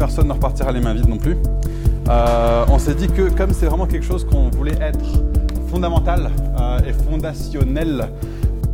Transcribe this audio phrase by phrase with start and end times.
[0.00, 1.36] personne ne repartira les mains vides non plus.
[2.08, 5.04] Euh, on s'est dit que comme c'est vraiment quelque chose qu'on voulait être
[5.68, 8.08] fondamental euh, et fondationnel,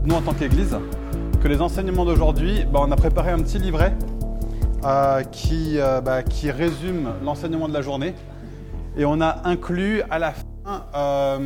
[0.05, 0.77] nous en tant qu'Église,
[1.43, 3.93] que les enseignements d'aujourd'hui, bah, on a préparé un petit livret
[4.85, 8.15] euh, qui, bah, qui résume l'enseignement de la journée.
[8.97, 11.41] Et on a inclus à la fin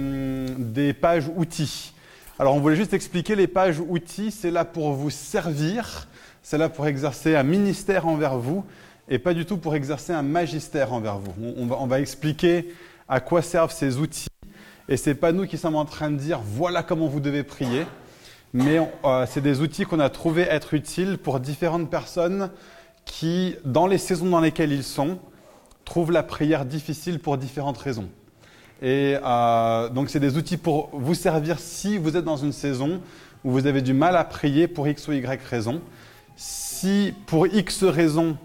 [0.58, 1.94] des pages outils.
[2.38, 6.06] Alors on voulait juste expliquer les pages outils, c'est là pour vous servir,
[6.42, 8.62] c'est là pour exercer un ministère envers vous
[9.10, 11.34] et pas du tout pour exercer un magistère envers vous.
[11.56, 12.72] On, va, expliquer
[13.08, 14.28] à quoi servent ces outils
[14.88, 17.86] et c'est pas nous qui sommes en train de dire voilà comment vous devez prier,
[18.52, 22.50] mais euh, c'est des outils qu'on a trouvé être utiles pour différentes personnes
[23.04, 25.18] qui, dans les saisons dans lesquelles ils sont,
[25.84, 28.08] trouvent la prière difficile pour différentes raisons.
[28.82, 33.00] Et euh, donc, c'est des outils pour vous servir si vous êtes dans une saison
[33.44, 35.82] où vous avez du mal à prier pour X ou Y raison.
[36.36, 38.36] Si pour X raison,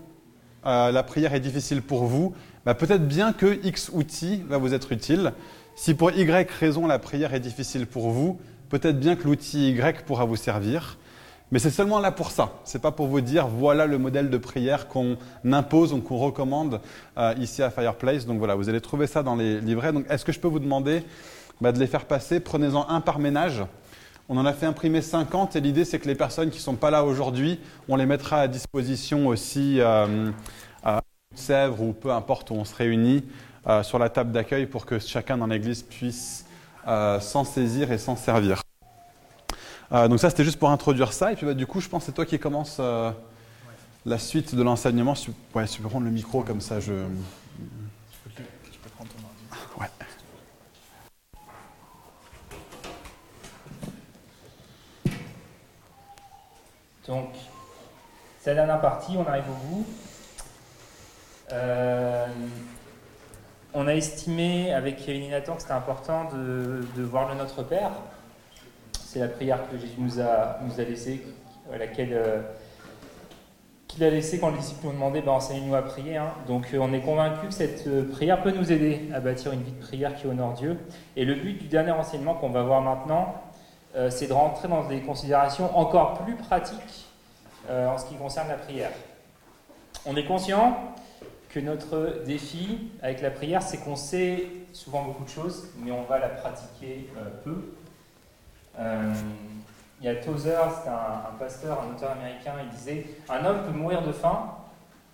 [0.66, 2.34] euh, la prière est difficile pour vous,
[2.66, 5.34] bah, peut-être bien que X outil va vous être utile.
[5.76, 10.04] Si pour Y raison, la prière est difficile pour vous, peut-être bien que l'outil Y
[10.06, 10.98] pourra vous servir.
[11.52, 12.54] Mais c'est seulement là pour ça.
[12.64, 16.82] C'est pas pour vous dire voilà le modèle de prière qu'on impose ou qu'on recommande
[17.18, 18.26] euh, ici à Fireplace.
[18.26, 19.94] Donc voilà, vous allez trouver ça dans les livrets.
[19.94, 21.04] Donc est-ce que je peux vous demander
[21.62, 22.40] bah, de les faire passer?
[22.40, 23.64] Prenez-en un par ménage.
[24.28, 26.76] On en a fait imprimer 50 et l'idée c'est que les personnes qui ne sont
[26.76, 30.32] pas là aujourd'hui, on les mettra à disposition aussi euh,
[30.84, 31.02] à
[31.36, 33.24] Sèvres ou peu importe où on se réunit
[33.68, 36.46] euh, sur la table d'accueil pour que chacun dans l'église puisse
[36.86, 38.62] s'en saisir et s'en servir.
[39.92, 41.32] Euh, donc ça, c'était juste pour introduire ça.
[41.32, 43.12] Et puis bah, du coup, je pense que c'est toi qui commence euh,
[44.06, 45.14] la suite de l'enseignement.
[45.14, 46.94] Tu peux prendre le micro comme ça, je...
[46.94, 49.80] Je peux, prendre ton ordi.
[49.80, 49.88] Ouais.
[57.08, 57.30] Donc,
[58.40, 59.86] c'est la dernière partie, on arrive au bout.
[61.52, 62.28] Euh,
[63.74, 67.92] on a estimé avec Kevin Nathan que c'était important de, de voir le Notre Père
[69.16, 71.24] c'est la prière que Jésus nous a, nous a laissée,
[71.72, 72.42] laquelle euh,
[73.88, 76.18] qu'il a laissée quand les disciples nous demandaient ben, enseignez-nous à prier.
[76.18, 76.34] Hein.
[76.50, 79.72] Donc euh, on est convaincu que cette prière peut nous aider à bâtir une vie
[79.72, 80.78] de prière qui honore Dieu.
[81.16, 83.42] Et le but du dernier enseignement qu'on va voir maintenant,
[84.10, 87.08] c'est de rentrer dans des considérations encore plus pratiques
[87.70, 88.92] en ce qui concerne la prière.
[90.06, 90.78] On est conscient
[91.50, 96.04] que notre défi avec la prière, c'est qu'on sait souvent beaucoup de choses, mais on
[96.04, 97.10] va la pratiquer
[97.44, 97.74] peu.
[98.80, 99.14] Euh,
[100.02, 103.72] il y a Tozer, c'est un, pasteur, un auteur américain, il disait Un homme peut
[103.72, 104.56] mourir de faim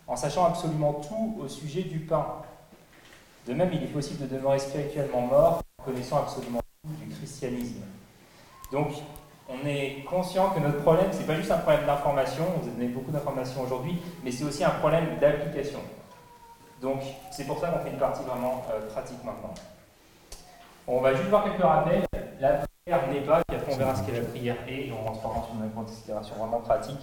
[0.08, 2.26] en sachant absolument tout au sujet du pain.
[3.48, 7.84] De même, il est possible de demeurer spirituellement mort en connaissant absolument tout du christianisme.
[8.72, 8.94] Donc,
[9.50, 12.78] on est conscient que notre problème, ce n'est pas juste un problème d'information, vous avez
[12.78, 15.80] donné beaucoup d'informations aujourd'hui, mais c'est aussi un problème d'application.
[16.82, 17.02] Donc,
[17.32, 19.54] c'est pour ça qu'on fait une partie vraiment euh, pratique maintenant.
[20.88, 22.06] On va juste voir quelques rappels.
[22.40, 25.46] La prière n'est pas, puis après on verra ce qu'est la prière et, on rentrera
[25.46, 27.00] sur une considération vraiment pratique.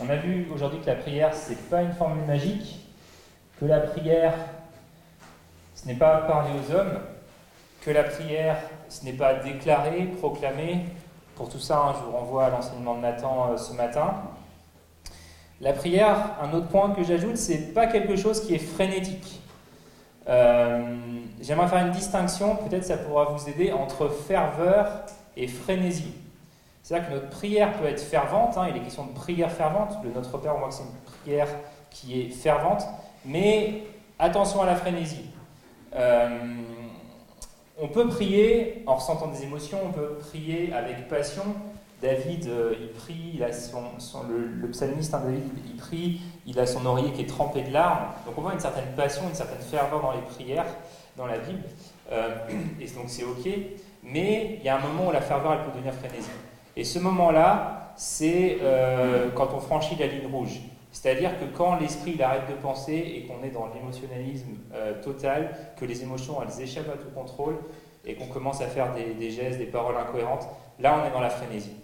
[0.00, 2.86] On a vu aujourd'hui que la prière, ce n'est pas une formule magique,
[3.58, 4.34] que la prière,
[5.74, 6.98] ce n'est pas parler aux hommes,
[7.80, 8.58] que la prière,
[8.88, 10.84] ce n'est pas déclarer, proclamer.
[11.36, 14.14] Pour tout ça, hein, je vous renvoie à l'enseignement de Nathan euh, ce matin.
[15.60, 19.40] La prière, un autre point que j'ajoute, c'est pas quelque chose qui est frénétique.
[20.28, 20.96] Euh,
[21.40, 24.86] j'aimerais faire une distinction, peut-être ça pourra vous aider, entre ferveur
[25.36, 26.14] et frénésie.
[26.82, 30.10] C'est-à-dire que notre prière peut être fervente, hein, il est question de prière fervente, le
[30.10, 31.48] Notre Père, on voit que c'est une prière
[31.90, 32.86] qui est fervente,
[33.24, 33.84] mais
[34.18, 35.30] attention à la frénésie.
[35.94, 36.28] Euh,
[37.80, 41.44] on peut prier en ressentant des émotions, on peut prier avec passion,
[42.04, 43.82] David, euh, il prie, il a son,
[44.28, 48.08] le, psalmiste, hein, David, il prie, il a son oreiller qui est trempé de larmes.
[48.26, 50.66] Donc on voit une certaine passion, une certaine ferveur dans les prières,
[51.16, 51.62] dans la Bible.
[52.12, 52.36] Euh,
[52.80, 53.48] et donc c'est ok.
[54.02, 56.28] Mais il y a un moment où la ferveur, elle peut devenir frénésie.
[56.76, 60.60] Et ce moment-là, c'est euh, quand on franchit la ligne rouge.
[60.94, 64.54] C'est-à-dire que quand l'esprit arrête de penser et qu'on est dans l'émotionnalisme
[65.02, 67.56] total, que les émotions elles échappent à tout contrôle
[68.04, 70.46] et qu'on commence à faire des, des gestes, des paroles incohérentes,
[70.78, 71.74] là on est dans la frénésie.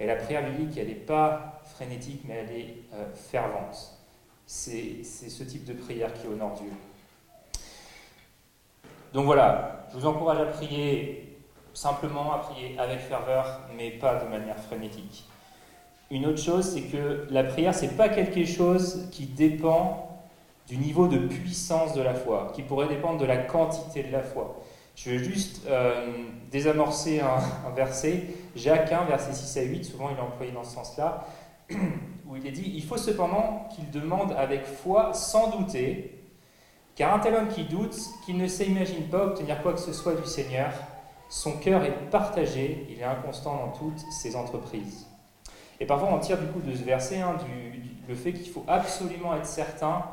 [0.00, 3.98] Et la prière biblique, elle n'est pas frénétique, mais elle est euh, fervente.
[4.46, 6.70] C'est ce type de prière qui honore Dieu.
[9.12, 11.38] Donc voilà, je vous encourage à prier
[11.74, 15.28] simplement, à prier avec ferveur, mais pas de manière frénétique.
[16.10, 20.08] Une autre chose, c'est que la prière, ce n'est pas quelque chose qui dépend
[20.66, 24.22] du niveau de puissance de la foi, qui pourrait dépendre de la quantité de la
[24.22, 24.60] foi.
[24.96, 26.10] Je vais juste euh,
[26.50, 28.24] désamorcer un, verset,
[28.56, 31.26] Jacques 1, verset 6 à 8, souvent il est employé dans ce sens-là,
[31.70, 36.18] où il est dit Il faut cependant qu'il demande avec foi, sans douter,
[36.96, 37.96] Car un tel homme qui doute,
[38.26, 40.72] qui ne s'imagine pas obtenir quoi que ce soit du Seigneur,
[41.28, 45.06] son cœur est partagé, il est inconstant dans toutes ses entreprises.
[45.80, 47.36] Et parfois on tire du coup de ce verset hein,
[48.08, 50.04] le fait qu'il faut absolument être certain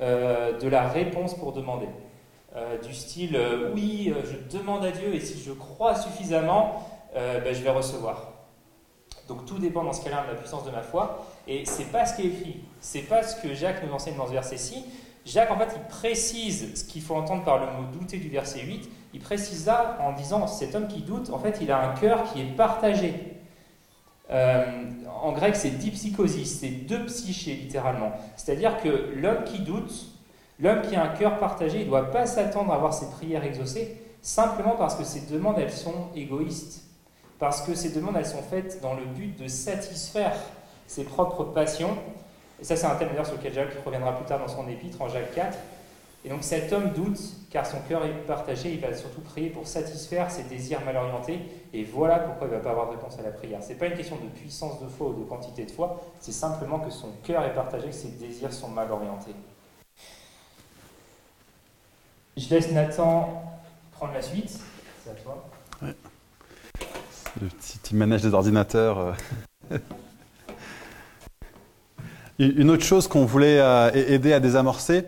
[0.00, 1.88] euh, de la réponse pour demander.
[2.56, 7.54] Euh, du style euh, oui, je demande à Dieu et si je crois suffisamment, ben,
[7.54, 8.32] je vais recevoir.
[9.28, 11.24] Donc tout dépend dans ce cas-là de la puissance de ma foi.
[11.46, 12.64] Et c'est pas ce qui est écrit.
[12.80, 14.84] C'est pas ce que Jacques nous enseigne dans ce verset-ci.
[15.24, 18.60] Jacques, en fait, il précise ce qu'il faut entendre par le mot douter du verset
[18.60, 18.90] 8.
[19.14, 22.24] Il précise ça en disant cet homme qui doute, en fait, il a un cœur
[22.24, 23.33] qui est partagé.
[24.30, 24.64] Euh,
[25.22, 28.12] en grec, c'est dipsychosis, c'est deux psychés littéralement.
[28.36, 29.92] C'est-à-dire que l'homme qui doute,
[30.60, 33.44] l'homme qui a un cœur partagé, il ne doit pas s'attendre à avoir ses prières
[33.44, 36.84] exaucées, simplement parce que ses demandes, elles sont égoïstes.
[37.38, 40.36] Parce que ces demandes, elles sont faites dans le but de satisfaire
[40.86, 41.96] ses propres passions.
[42.60, 45.02] Et ça, c'est un thème d'ailleurs sur lequel Jacques reviendra plus tard dans son épître,
[45.02, 45.58] en Jacques 4.
[46.24, 49.66] Et donc cet homme doute, car son cœur est partagé, il va surtout prier pour
[49.66, 51.38] satisfaire ses désirs mal orientés,
[51.74, 53.62] et voilà pourquoi il ne va pas avoir de réponse à la prière.
[53.62, 56.32] Ce n'est pas une question de puissance de foi ou de quantité de foi, c'est
[56.32, 59.34] simplement que son cœur est partagé, que ses désirs sont mal orientés.
[62.36, 63.42] Je laisse Nathan
[63.92, 64.58] prendre la suite,
[65.04, 65.44] c'est à toi.
[67.40, 69.14] Le petit manège des ordinateurs.
[69.70, 69.78] Euh.
[72.38, 75.04] Une autre chose qu'on voulait euh, aider à désamorcer,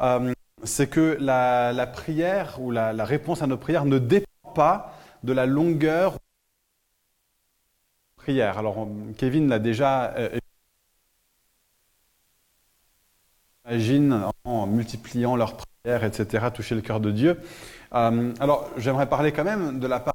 [0.00, 0.34] euh,
[0.66, 5.46] c'est que la, prière ou la, réponse à nos prières ne dépend pas de la
[5.46, 6.18] longueur de
[8.18, 8.58] la prière.
[8.58, 10.14] Alors, Kevin l'a déjà
[13.64, 17.40] imagine en multipliant leurs prières, etc., toucher le cœur de Dieu.
[17.90, 20.14] alors, j'aimerais parler quand même de la part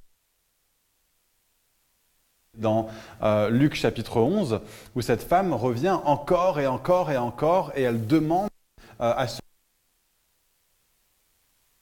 [2.57, 2.87] dans
[3.23, 4.61] euh, Luc chapitre 11,
[4.95, 8.49] où cette femme revient encore et encore et encore, et elle demande
[9.01, 9.27] euh, à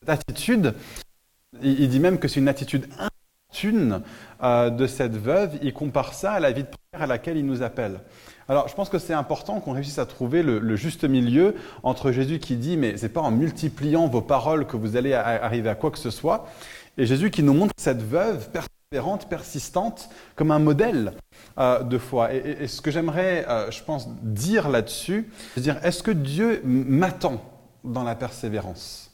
[0.02, 0.74] cette attitude,
[1.62, 4.02] il, dit même que c'est une attitude importune
[4.44, 7.46] euh, de cette veuve, il compare ça à la vie de prière à laquelle il
[7.46, 8.00] nous appelle.
[8.48, 12.40] Alors, je pense que c'est important qu'on réussisse à trouver le, juste milieu entre Jésus
[12.40, 15.92] qui dit, mais c'est pas en multipliant vos paroles que vous allez arriver à quoi
[15.92, 16.48] que ce soit,
[16.98, 21.14] et Jésus qui nous montre cette veuve persévérante, persistante, comme un modèle
[21.60, 22.34] euh, de foi.
[22.34, 27.44] Et, ce que j'aimerais, euh, je pense, dire là-dessus, c'est dire, est-ce que Dieu m'attend
[27.84, 29.09] dans la persévérance?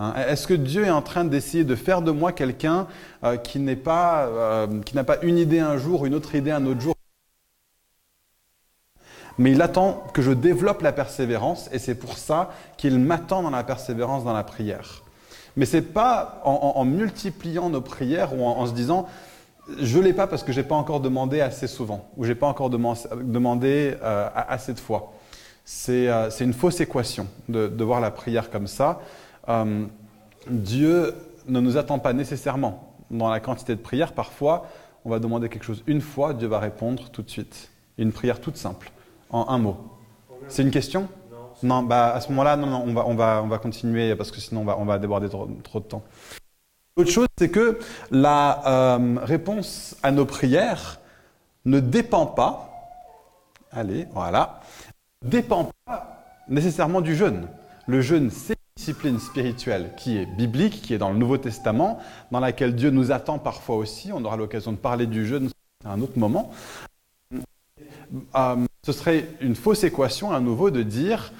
[0.00, 0.14] Hein?
[0.16, 2.88] Est-ce que Dieu est en train d'essayer de faire de moi quelqu'un
[3.22, 6.66] euh, qui n'est pas, qui n'a pas une idée un jour, une autre idée un
[6.66, 6.94] autre jour?
[9.38, 13.50] Mais il attend que je développe la persévérance et c'est pour ça qu'il m'attend dans
[13.50, 15.02] la persévérance dans la prière.
[15.56, 19.06] Mais ce n'est pas en, multipliant nos prières ou en, se disant
[19.78, 22.34] je l'ai pas parce que je n'ai pas encore demandé assez souvent ou je n'ai
[22.34, 25.14] pas encore demandé euh, assez de fois.
[25.88, 29.00] Euh, c'est une fausse équation de, voir la prière comme ça.
[29.50, 29.86] Euh,
[30.48, 31.14] Dieu
[31.46, 34.12] ne nous attend pas nécessairement dans la quantité de prières.
[34.12, 34.66] Parfois,
[35.04, 37.70] on va demander quelque chose une fois, Dieu va répondre tout de suite.
[37.98, 38.90] Une prière toute simple,
[39.30, 39.76] en un mot.
[40.48, 41.08] C'est une question?
[41.62, 44.30] Non, bah, à ce moment-là, non, non, on va, on, va, on va continuer parce
[44.30, 46.02] que sinon on va, on va déborder trop, de temps.
[46.96, 47.78] L'autre chose, c'est que
[48.10, 51.00] la euh, réponse à nos prières
[51.66, 52.70] ne dépend pas,
[53.70, 54.60] allez, voilà,
[55.22, 57.46] dépend pas nécessairement du jeûne.
[57.86, 62.40] Le jeûne, c'est discipline spirituelle qui est biblique, qui est dans le Nouveau Testament, dans
[62.40, 64.10] laquelle Dieu nous attend parfois aussi.
[64.10, 65.50] On aura l'occasion de parler du jeûne
[65.84, 66.50] à un autre moment.
[68.34, 71.30] Euh, ce serait une fausse équation à nouveau de dire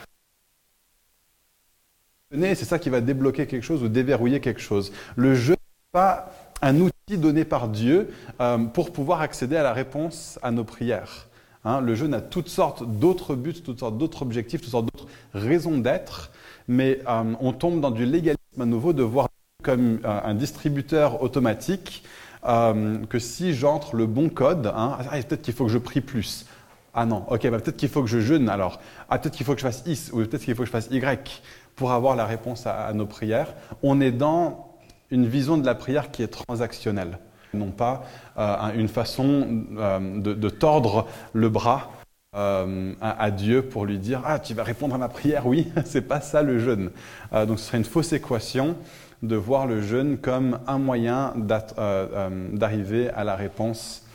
[2.31, 4.93] c'est ça qui va débloquer quelque chose ou déverrouiller quelque chose.
[5.17, 6.31] Le jeu n'est pas
[6.61, 11.27] un outil donné par Dieu euh, pour pouvoir accéder à la réponse à nos prières.
[11.65, 11.81] Hein.
[11.81, 15.79] le jeu a toutes sortes d'autres buts, toutes sortes d'autres objectifs, toutes sortes d'autres raisons
[15.79, 16.31] d'être,
[16.71, 19.29] mais euh, on tombe dans du légalisme à nouveau de voir
[19.63, 22.05] comme euh, un distributeur automatique
[22.43, 26.47] que si j'entre le bon code, hein, ah, peut-être qu'il faut que je prie plus.
[26.95, 28.81] Ah non, ok, bah, peut-être qu'il faut que je jeûne alors.
[29.11, 30.89] Ah, peut-être qu'il faut que je fasse X ou peut-être qu'il faut que je fasse
[30.91, 31.43] Y
[31.77, 33.53] pour avoir la réponse à, nos prières.
[33.83, 34.79] On est dans
[35.11, 37.19] une vision de la prière qui est transactionnelle,
[37.53, 38.05] non pas
[38.39, 41.91] euh, une façon euh, de, tordre le bras
[42.37, 46.03] euh, à, Dieu pour lui dire Ah, tu vas répondre à ma prière Oui, c'est
[46.03, 46.91] pas ça le jeûne.
[47.33, 48.77] donc ce serait une fausse équation
[49.23, 54.07] de voir le jeûne comme un moyen d'arriver à la réponse.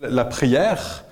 [0.00, 1.04] La prière,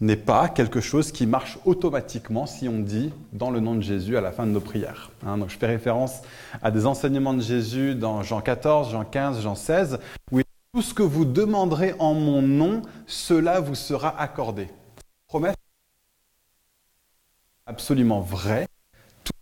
[0.00, 4.16] n'est pas quelque chose qui marche automatiquement si on dit dans le nom de Jésus
[4.16, 5.10] à la fin de nos prières.
[5.26, 5.38] Hein.
[5.38, 6.22] donc je fais référence
[6.62, 9.98] à des enseignements de Jésus dans Jean 14, Jean 15, Jean 16,
[10.32, 10.40] où
[10.72, 14.68] tout ce que vous demanderez en mon nom, cela vous sera accordé.
[15.26, 15.56] Promesse?
[17.66, 18.68] Absolument vrai,
[19.24, 19.32] tout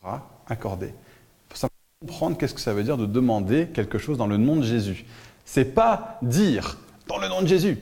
[0.00, 0.94] sera accordé.
[1.50, 1.68] Il faut
[2.00, 5.04] comprendre qu'est-ce que ça veut dire de demander quelque chose dans le nom de Jésus.
[5.44, 7.78] C'est pas dire dans le nom de Jésus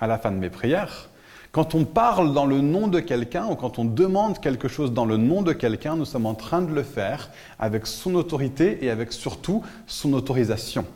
[0.00, 1.08] à la fin de mes prières.
[1.52, 5.04] Quand on parle dans le nom de quelqu'un ou quand on demande quelque chose dans
[5.04, 7.28] le nom de quelqu'un, nous sommes en train de le faire
[7.58, 10.86] avec son autorité et avec surtout son autorisation.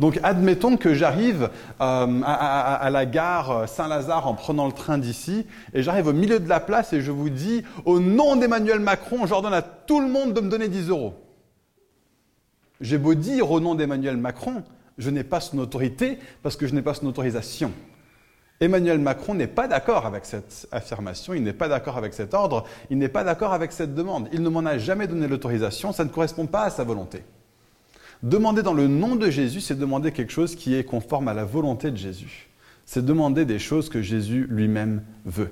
[0.00, 1.50] Donc admettons que j'arrive
[1.82, 6.48] euh, à, la gare Saint-Lazare en prenant le train d'ici, et j'arrive au milieu de
[6.48, 10.32] la place et je vous dis, au nom d'Emmanuel Macron, j'ordonne à tout le monde
[10.32, 11.14] de me donner 10 euros.
[12.80, 14.62] J'ai beau dire au nom d'Emmanuel Macron,
[14.96, 17.72] je n'ai pas son autorité parce que je n'ai pas son autorisation.
[18.62, 22.64] Emmanuel Macron n'est pas d'accord avec cette affirmation, il n'est pas d'accord avec cet ordre,
[22.90, 24.28] il n'est pas d'accord avec cette demande.
[24.32, 27.24] Il ne m'en a jamais donné l'autorisation, ça ne correspond pas à sa volonté.
[28.22, 31.44] Demander dans le nom de Jésus, c'est demander quelque chose qui est conforme à la
[31.44, 32.50] volonté de Jésus.
[32.86, 35.50] C'est demander des choses que Jésus lui-même veut.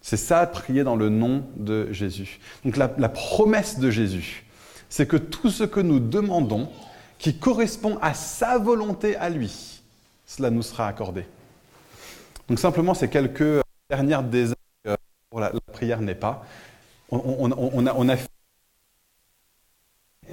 [0.00, 2.38] C'est ça, prier dans le nom de Jésus.
[2.64, 4.44] Donc la, la promesse de Jésus,
[4.88, 6.68] c'est que tout ce que nous demandons,
[7.18, 9.80] qui correspond à sa volonté à lui,
[10.24, 11.24] cela nous sera accordé.
[12.52, 14.48] Donc simplement, ces quelques dernières des
[15.30, 16.44] pour la, prière n'est pas.
[17.10, 18.16] On, a, on a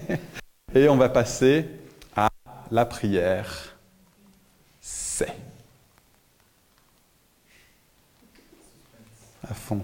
[0.76, 1.66] et on va passer
[2.18, 2.28] à
[2.72, 3.78] la prière.
[4.82, 5.34] C'est.
[9.50, 9.82] À fond.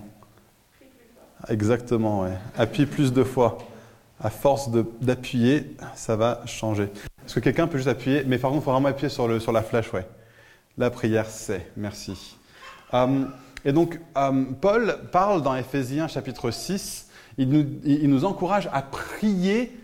[1.47, 2.37] Exactement, ouais.
[2.57, 3.59] Appuie plus de fois.
[4.19, 6.89] À force d'appuyer, ça va changer.
[7.25, 8.25] Est-ce que quelqu'un peut juste appuyer?
[8.25, 10.05] Mais par contre, il faut vraiment appuyer sur, le, sur la flèche, ouais.
[10.77, 11.71] La prière, c'est.
[11.77, 12.35] Merci.
[12.93, 13.25] Euh,
[13.63, 19.77] et donc, euh, Paul parle dans Éphésiens chapitre 6, il nous, encourage à prier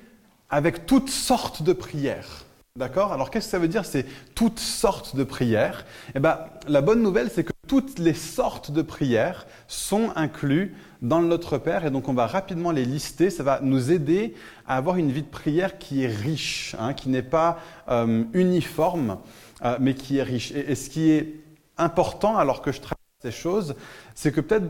[0.49, 2.45] avec toutes sortes de prières.
[2.77, 3.11] D'accord?
[3.11, 4.05] Alors qu'est-ce que ça veut dire C'est
[4.35, 5.85] toutes sortes de prières?
[6.15, 10.71] Eh bien, la bonne nouvelle, c'est que toutes les sortes de prières sont incluses
[11.01, 13.29] dans Notre Père, et donc on va rapidement les lister.
[13.29, 14.35] Ça va nous aider
[14.67, 19.17] à avoir une vie de prière qui est riche, hein, qui n'est pas euh, uniforme,
[19.63, 20.51] euh, mais qui est riche.
[20.51, 21.35] Et, ce qui est
[21.77, 23.75] important, alors que je traite ces choses,
[24.15, 24.67] c'est que peut-être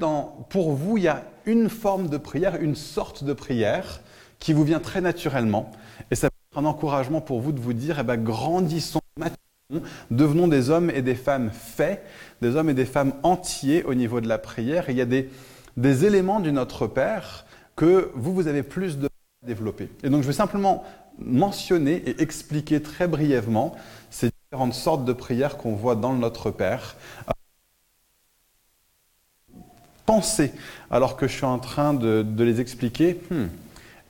[0.49, 4.01] pour vous, il y a une forme de prière, une sorte de prière
[4.39, 5.71] qui vous vient très naturellement.
[6.09, 9.87] Et ça peut être un encouragement pour vous de vous dire, eh ben, grandissons, maturons,
[10.09, 12.03] devenons des hommes et des femmes faits,
[12.41, 14.89] des hommes et des femmes entiers au niveau de la prière.
[14.89, 15.29] Il y a des,
[16.05, 17.45] éléments du Notre Père
[17.75, 19.09] que vous, vous avez plus de
[19.45, 19.89] développer.
[20.03, 20.83] Et donc je vais simplement
[21.19, 23.75] mentionner et expliquer très brièvement
[24.51, 26.97] différentes sortes de prières qu'on voit dans Notre Père.
[30.05, 30.51] Pensez,
[30.89, 33.45] alors que je suis en train de, les expliquer, hmm,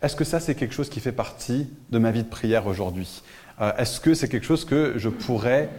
[0.02, 3.22] est-ce que ça, c'est quelque chose qui fait partie de ma vie de prière aujourd'hui?
[3.62, 5.70] Euh, Est-ce que c'est quelque chose que je pourrais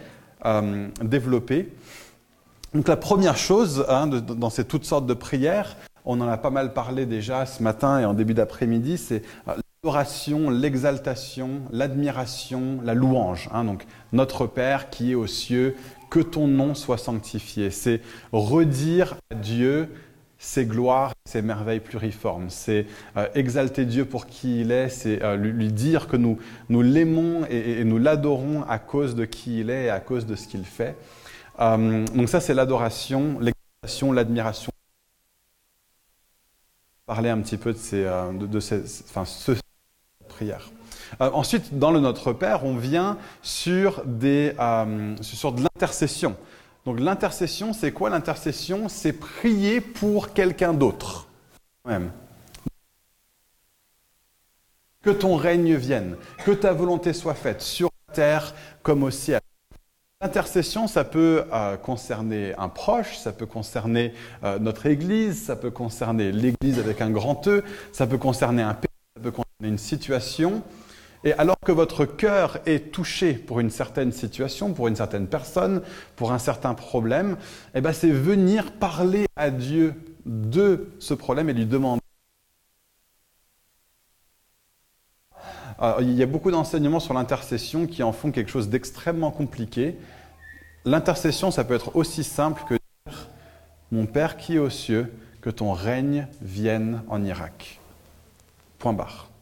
[0.45, 1.67] euh, développer?
[2.73, 6.51] Donc la première chose hein, dans ces toutes sortes de prières, on en a pas
[6.51, 12.93] mal parlé déjà ce matin et en début d'après-midi, c'est euh, l'adoration, l'exaltation, l'admiration, la
[12.93, 13.49] louange.
[13.51, 13.65] Hein.
[13.65, 15.75] donc notre Père qui est aux cieux,
[16.09, 17.69] que ton nom soit sanctifié.
[17.69, 17.99] C'est
[18.31, 19.89] redire à Dieu
[20.37, 22.49] ses gloires, ses merveilles pluriformes.
[22.49, 22.85] C'est
[23.17, 26.37] euh, exalter Dieu pour qui il est, c'est euh, lui, dire que nous,
[26.69, 30.47] l'aimons et, nous l'adorons à cause de qui il est et à cause de ce
[30.47, 30.95] qu'il fait.
[31.59, 34.71] Euh, donc ça, c'est l'adoration, l'exaltation, l'admiration.
[37.05, 38.05] Parler un petit peu de ces,
[38.39, 39.51] de, ces, enfin, ce
[40.33, 40.71] prière.
[41.19, 44.53] ensuite, dans le Notre Père, on vient sur, des,
[45.21, 46.35] sur de l'intercession.
[46.85, 48.89] Donc l'intercession, c'est quoi l'intercession?
[48.89, 51.27] C'est prier pour quelqu'un d'autre.
[55.01, 59.41] Que ton règne vienne, que ta volonté soit faite sur la terre comme au ciel.
[60.21, 64.13] L'intercession, ça peut euh, concerner un proche, ça peut concerner
[64.45, 67.61] euh, notre Église, ça peut concerner l'Église avec un grand E,
[67.91, 68.87] ça peut concerner un pays,
[69.17, 70.63] ça peut concerner une situation.
[71.23, 75.81] Et alors que votre cœur est touché pour une certaine situation, pour une certaine personne,
[76.15, 77.37] pour un certain problème,
[77.73, 79.93] eh ben c'est venir parler à Dieu
[80.25, 82.01] de ce problème et lui demander.
[85.99, 89.97] il y a beaucoup d'enseignements sur l'intercession qui en font quelque chose d'extrêmement compliqué.
[90.85, 93.27] L'intercession, ça peut être aussi simple que dire
[93.91, 97.81] Mon Père qui est aux cieux, que ton règne vienne en Irak.
[98.79, 99.32] Point barre.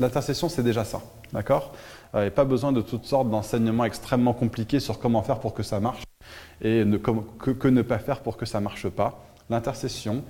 [0.00, 1.00] L'intercession, c'est déjà ça.
[1.32, 1.72] D'accord?
[2.14, 5.54] Il n'y a pas besoin de toutes sortes d'enseignements extrêmement compliqués sur comment faire pour
[5.54, 6.02] que ça marche
[6.62, 9.24] et que, ne pas faire pour que ça ne marche pas.
[9.50, 10.22] L'intercession,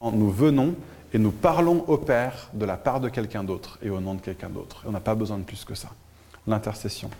[0.00, 0.74] nous venons
[1.12, 4.20] et nous parlons au Père de la part de quelqu'un d'autre et au nom de
[4.20, 4.82] quelqu'un d'autre.
[4.86, 5.88] On n'a pas besoin de plus que ça.
[6.46, 7.10] L'intercession.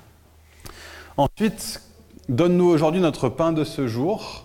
[1.16, 1.80] Ensuite,
[2.28, 4.44] donne-nous aujourd'hui notre pain de ce jour.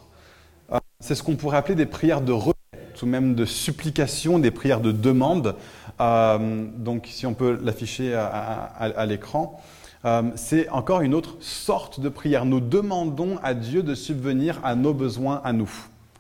[0.72, 4.52] Euh, C'est ce qu'on pourrait appeler des prières de requête ou même de supplication, des
[4.52, 5.56] prières de demande.
[6.02, 9.62] Euh, donc, si on peut l'afficher à, l'écran,
[10.06, 12.46] euh, c'est encore une autre sorte de prière.
[12.46, 15.72] Nous demandons à Dieu de subvenir à nos besoins à nous.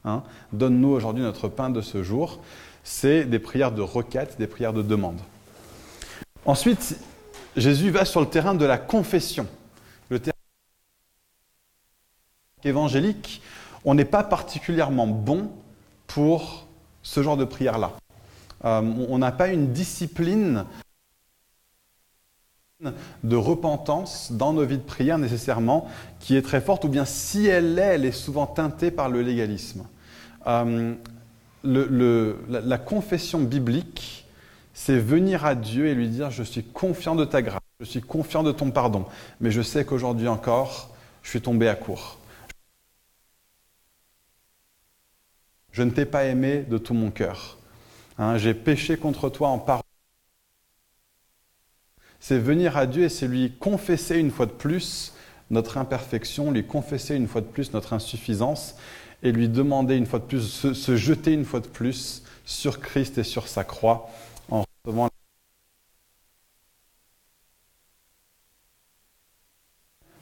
[0.05, 0.23] Hein.
[0.53, 2.39] Donne-nous aujourd'hui notre pain de ce jour.
[2.83, 5.19] C'est des prières de requête, des prières de demande.
[6.45, 6.97] Ensuite,
[7.55, 9.47] Jésus va sur le terrain de la confession.
[10.09, 10.35] Le terrain
[12.63, 13.41] évangélique,
[13.83, 15.51] on n'est pas particulièrement bon
[16.05, 16.67] pour
[17.01, 17.93] ce genre de prière-là.
[18.65, 20.65] Euh, on n'a pas une discipline
[23.23, 25.87] de repentance dans nos vies de prière nécessairement
[26.19, 29.21] qui est très forte, ou bien si elle l'est, elle est souvent teintée par le
[29.21, 29.85] légalisme.
[30.47, 30.95] Euh,
[31.63, 34.25] la, confession biblique,
[34.73, 38.01] c'est venir à Dieu et lui dire je suis confiant de ta grâce, je suis
[38.01, 39.05] confiant de ton pardon,
[39.39, 40.89] mais je sais qu'aujourd'hui encore,
[41.21, 42.17] je suis tombé à court.
[45.71, 47.57] Je ne t'ai pas aimé de tout mon cœur.
[48.21, 49.81] Hein, j'ai péché contre toi en parole.
[52.19, 55.13] C'est venir à Dieu et c'est lui confesser une fois de plus
[55.49, 58.75] notre imperfection, lui confesser une fois de plus notre insuffisance
[59.23, 63.17] et lui demander une fois de plus, se, jeter une fois de plus sur Christ
[63.17, 64.11] et sur sa croix
[64.51, 65.09] en recevant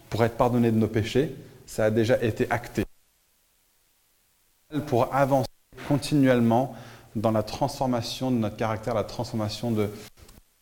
[0.09, 2.85] pour être pardonné de nos péchés, ça a déjà été acté.
[4.87, 5.49] Pour avancer
[5.89, 6.77] continuellement
[7.15, 9.89] dans la transformation de notre caractère, la transformation de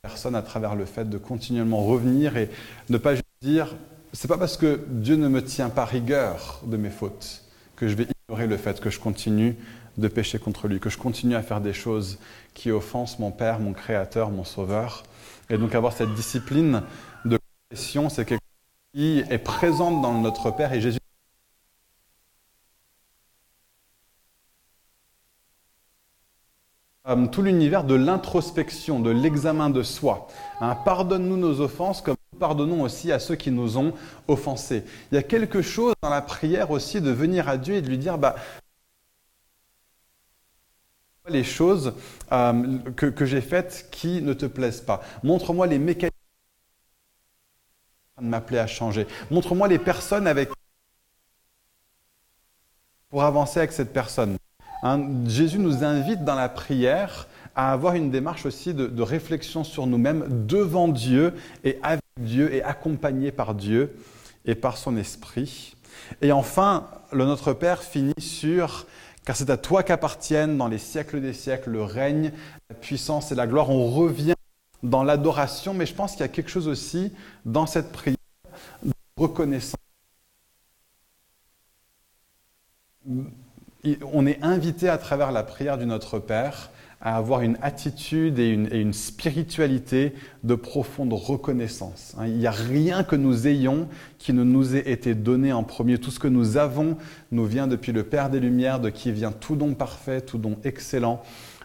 [0.01, 2.49] personne à travers le fait de continuellement revenir et
[2.89, 3.75] ne pas juste dire
[4.13, 7.43] c'est pas parce que Dieu ne me tient pas rigueur de mes fautes
[7.75, 9.55] que je vais ignorer le fait que je continue
[9.97, 12.17] de pécher contre lui, que je continue à faire des choses
[12.53, 15.03] qui offensent mon Père, mon Créateur, mon Sauveur.
[15.49, 16.83] Et donc avoir cette discipline
[17.25, 20.99] de confession, c'est quelque chose qui est présente dans notre Père et Jésus
[27.31, 30.27] tout l'univers de l'introspection, de l'examen de soi.
[30.59, 33.93] Hein, pardonne-nous nos offenses comme nous pardonnons aussi à ceux qui nous ont
[34.27, 34.83] offensés.
[35.11, 37.87] Il y a quelque chose dans la prière aussi de venir à Dieu et de
[37.87, 38.35] lui dire, bah,
[41.29, 41.93] les choses
[42.31, 45.01] euh, que, que j'ai faites qui ne te plaisent pas.
[45.23, 46.13] Montre-moi les mécanismes
[48.21, 49.07] de m'appeler à changer.
[49.31, 50.49] Montre-moi les personnes avec
[53.09, 54.37] pour avancer avec cette personne.
[54.83, 59.87] Hein, Jésus nous invite dans la prière à avoir une démarche aussi de, réflexion sur
[59.87, 63.95] nous-mêmes devant Dieu et avec Dieu et accompagné par Dieu
[64.45, 65.75] et par son esprit.
[66.21, 68.85] Et enfin, le Notre Père finit sur
[69.25, 72.31] car c'est à toi qu'appartiennent dans les siècles des siècles le règne,
[72.69, 73.69] la puissance et la gloire.
[73.69, 74.35] On revient
[74.83, 77.11] dans l'adoration, mais je pense qu'il y a quelque chose aussi
[77.43, 78.15] dans cette prière
[78.83, 79.75] de reconnaissance
[84.11, 88.49] on est invité à travers la prière du Notre Père à avoir une attitude et
[88.49, 90.13] une, spiritualité
[90.43, 92.15] de profonde reconnaissance.
[92.17, 93.87] Hein, il n'y a rien que nous ayons
[94.17, 95.99] qui ne nous ait été donné en premier.
[95.99, 96.97] Tout ce que nous avons
[97.31, 100.57] nous vient depuis le Père des Lumières, de qui vient tout don parfait, tout don
[100.63, 101.21] excellent.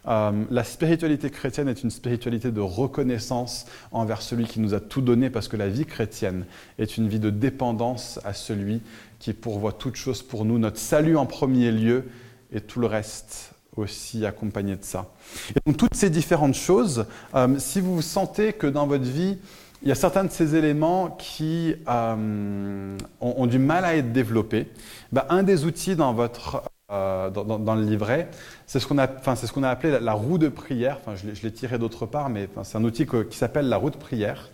[0.09, 5.01] Euh, la spiritualité chrétienne est une spiritualité de reconnaissance envers celui qui nous a tout
[5.01, 6.45] donné, parce que la vie chrétienne
[6.79, 8.83] est une vie de dépendance à celui
[9.23, 12.07] qui pourvoit toutes choses pour nous, notre salut en premier lieu
[12.53, 15.07] et tout le reste aussi accompagné de ça.
[15.51, 17.07] Et donc toutes ces différentes choses,
[17.37, 19.39] euh, si vous sentez que dans votre vie,
[19.83, 24.69] il y a certains de ces éléments qui euh, ont, du mal à être développés,
[25.13, 28.29] ben, un des outils dans, votre, euh, dans, le livret,
[28.67, 30.99] c'est ce qu'on a, enfin, ce a appelé la, roue de prière.
[31.01, 33.97] Enfin, je l'ai tiré d'autre part, mais c'est un outil qui s'appelle la roue de
[33.97, 34.49] prière.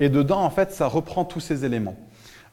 [0.00, 1.96] Et dedans, en fait, ça reprend tous ces éléments.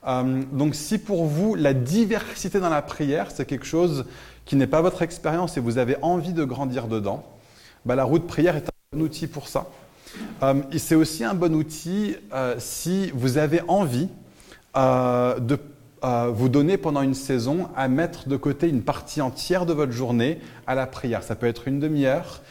[0.08, 4.06] Euh, donc si pour vous, la diversité dans la prière, c'est quelque chose
[4.46, 7.26] qui n'est pas votre expérience et vous avez envie de grandir dedans,
[7.86, 9.68] bah, la roue de prière est un bon outil pour ça.
[10.44, 14.10] Euh, c'est aussi un bon outil euh, si vous avez envie
[14.76, 15.58] de
[16.34, 20.40] vous donner pendant une saison à mettre de côté une partie entière de votre journée
[20.68, 21.24] à la prière.
[21.24, 22.42] Ça peut être une demi-heure.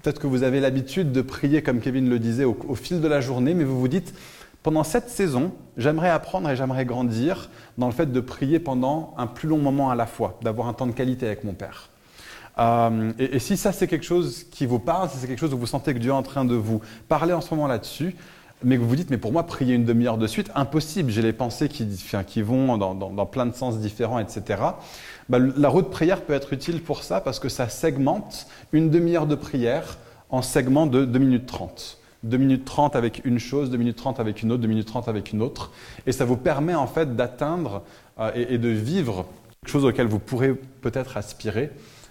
[0.00, 3.22] Peut-être que vous avez l'habitude de prier, comme Kevin le disait, au fil de la
[3.22, 4.14] journée, mais vous vous dites,
[4.62, 9.26] pendant cette saison, j'aimerais apprendre et j'aimerais grandir dans le fait de prier pendant un
[9.26, 11.88] plus long moment à la fois, d'avoir un temps de qualité avec mon Père.
[12.58, 15.58] Euh, et, si ça c'est quelque chose qui vous parle, si c'est quelque chose où
[15.58, 18.14] vous sentez que Dieu est en train de vous parler en ce moment là-dessus,
[18.62, 21.22] mais que vous vous dites, mais pour moi, prier une demi-heure de suite, impossible, j'ai
[21.22, 24.62] les pensées qui, vont dans, plein de sens différents, etc.
[25.30, 29.26] Bah, la route prière peut être utile pour ça parce que ça segmente une demi-heure
[29.26, 29.96] de prière
[30.28, 31.99] en segments de 2 minutes 30.
[32.22, 35.08] 2 minutes 30 avec une chose, 2 minutes 30 avec une autre, 2 minutes 30
[35.08, 35.72] avec une autre.
[36.06, 37.82] Et ça vous permet en fait d'atteindre
[38.18, 39.26] euh, et, de vivre
[39.60, 41.70] quelque chose auquel vous pourrez peut-être aspirer,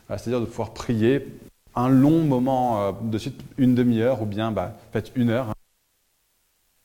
[0.09, 1.27] euh, c'est-à-dire de pouvoir prier
[1.75, 5.53] un long moment euh, de suite, une demi-heure ou bien bah, peut-être une heure.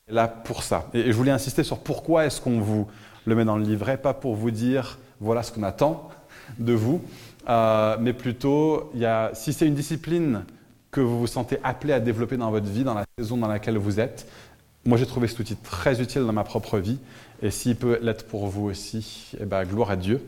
[0.08, 0.90] Là pour ça.
[0.92, 2.86] Et, je voulais insister sur pourquoi est-ce qu'on vous
[3.24, 6.10] le met dans le livret, pas pour vous dire voilà ce qu'on attend
[6.58, 7.00] de vous,
[7.48, 10.44] mais plutôt il y a, si c'est une discipline
[10.94, 13.76] que vous vous sentez appelé à développer dans votre vie, dans la saison dans laquelle
[13.76, 14.28] vous êtes,
[14.84, 17.00] moi j'ai trouvé cet outil très utile dans ma propre vie,
[17.42, 20.24] et s'il peut l'être pour vous aussi, eh ben, gloire à Dieu.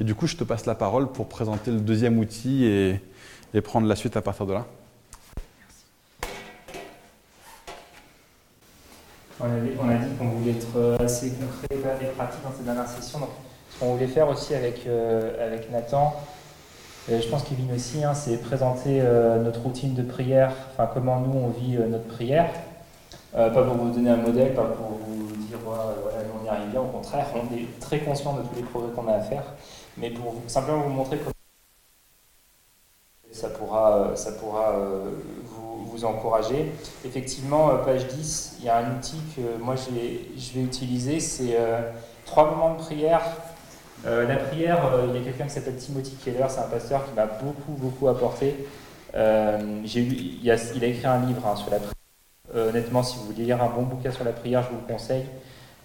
[0.00, 3.00] Et du coup, je te passe la parole pour présenter le deuxième outil et,
[3.54, 4.66] et prendre la suite à partir de là.
[9.40, 11.66] On, a dit qu'on voulait être euh, assez concret
[12.02, 13.18] et pratique dans cette dernière session.
[13.18, 13.30] Donc,
[13.68, 16.14] ce qu'on voulait faire aussi avec, euh, avec Nathan,
[17.08, 21.38] je pense Kevin aussi, hein, c'est présenter euh, notre routine de prière, enfin comment nous
[21.38, 22.50] on vit notre prière.
[23.32, 25.84] pas pour vous donner un modèle, pas pour vous dire voilà,
[26.40, 29.08] on y arrive bien, au contraire, on est très conscient de tous les progrès qu'on
[29.08, 29.44] a à faire,
[29.96, 31.30] mais pour simplement vous montrer comment
[33.32, 34.74] ça pourra, ça pourra
[35.44, 36.72] vous, vous, encourager.
[37.04, 41.56] Effectivement, euh, page 10, il y a un outil que moi je vais, utiliser, c'est
[41.56, 41.80] euh,
[42.24, 43.22] trois moments de prière.
[44.06, 47.14] Euh, la prière, il y a quelqu'un qui s'appelle Timothy Keller, c'est un pasteur qui
[47.14, 48.54] m'a beaucoup, beaucoup apporté.
[49.14, 52.68] j'ai il, a, il, a, écrit un livre hein, sur la prière.
[52.68, 55.24] honnêtement, si vous voulez lire un bon bouquin sur la prière, je vous le conseille.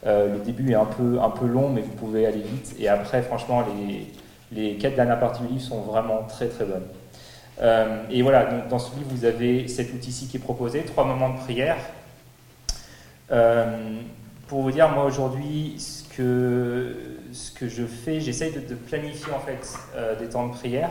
[0.05, 2.75] le début est un peu, un peu long, mais vous pouvez aller vite.
[2.79, 4.11] Et après, franchement, les,
[4.51, 6.87] les quatre dernières parties du livre sont vraiment très très bonnes.
[7.61, 11.05] Euh, et voilà, donc dans ce livre, vous avez cet outil-ci qui est proposé, trois
[11.05, 11.77] moments de prière.
[13.31, 13.99] Euh,
[14.47, 16.95] pour vous dire, moi aujourd'hui, ce que,
[17.39, 20.89] ce que je fais, j'essaye de, planifier en fait euh, des temps de prière.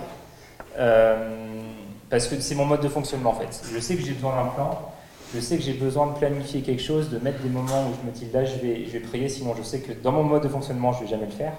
[2.10, 3.62] parce que c'est mon mode de fonctionnement en fait.
[3.72, 4.92] Je sais que j'ai besoin d'un plan,
[5.34, 8.06] je sais que j'ai besoin de planifier quelque chose, de mettre des moments où je
[8.06, 10.42] me dis là je vais, je vais prier, sinon je sais que dans mon mode
[10.42, 11.52] de fonctionnement je ne vais jamais le faire.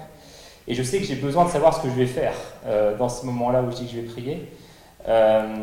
[0.68, 2.34] Et je sais que j'ai besoin de savoir ce que je vais faire
[3.00, 4.50] dans ces moments-là où je dis que je vais prier.
[5.08, 5.56] Euh,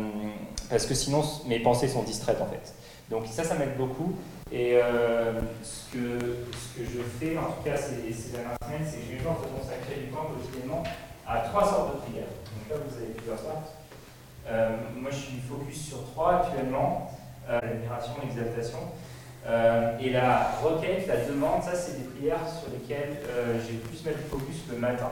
[0.69, 2.73] parce que sinon mes pensées sont distraites en fait.
[3.09, 4.13] Donc ça, ça m'aide beaucoup.
[4.51, 6.19] Et euh, ce, que,
[6.53, 9.21] ce, que, je fais, en tout cas ces, ces dernières semaines, c'est que j'ai eu
[9.21, 10.83] temps de consacrer du temps quotidiennement
[11.27, 12.27] à trois sortes de prières.
[12.27, 13.73] Donc là, vous avez plusieurs sortes.
[14.49, 17.11] Euh, moi, je suis focus sur trois actuellement
[17.49, 18.79] l'admiration, l'exaltation.
[20.01, 23.19] et la requête, la demande, ça, c'est des prières sur lesquelles
[23.65, 25.11] j'ai plus mettre le focus le matin.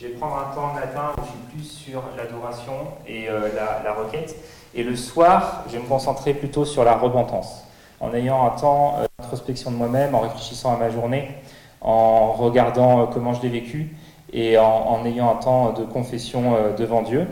[0.00, 2.72] Je vais prendre un temps le matin où je suis plus sur l'adoration
[3.06, 4.34] et euh, la, requête.
[4.74, 7.64] Et le soir, je vais me concentrer plutôt sur la repentance.
[8.00, 11.28] En ayant un temps euh, d'introspection de moi-même, en réfléchissant à ma journée,
[11.80, 13.94] en regardant euh, comment je l'ai vécu
[14.32, 17.26] et en, ayant un temps de confession devant Dieu.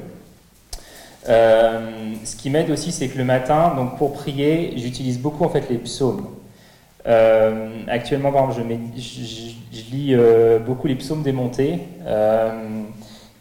[1.25, 5.71] ce qui m'aide aussi, c'est que le matin, donc pour prier, j'utilise beaucoup en fait
[5.71, 6.27] les psaumes.
[7.87, 9.49] actuellement, par exemple, je,
[9.91, 12.83] lis euh, beaucoup les psaumes démontés euh,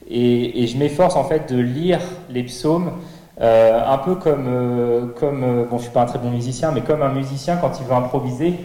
[0.10, 2.92] et, et, je m'efforce en fait de lire les psaumes
[3.40, 7.02] euh, un peu comme, comme bon, je suis pas un très bon musicien, mais comme
[7.02, 8.56] un musicien quand il veut improviser,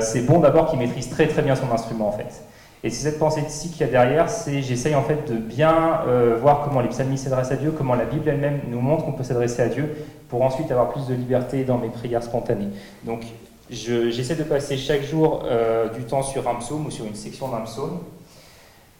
[0.00, 2.44] c'est bon d'abord qu'il maîtrise très très bien son instrument en fait.
[2.84, 6.02] Et c'est cette pensée-ci qu'il y a derrière, c'est j'essaye en fait de bien
[6.40, 9.24] voir comment les psalmistes s'adressent à Dieu, comment la Bible elle-même nous montre qu'on peut
[9.24, 9.92] s'adresser à Dieu,
[10.28, 12.68] pour ensuite avoir plus de liberté dans mes prières spontanées.
[13.04, 13.24] Donc
[13.72, 17.48] J'essaie de passer chaque jour euh, du temps sur un psaume ou sur une section
[17.48, 18.00] d'un psaume.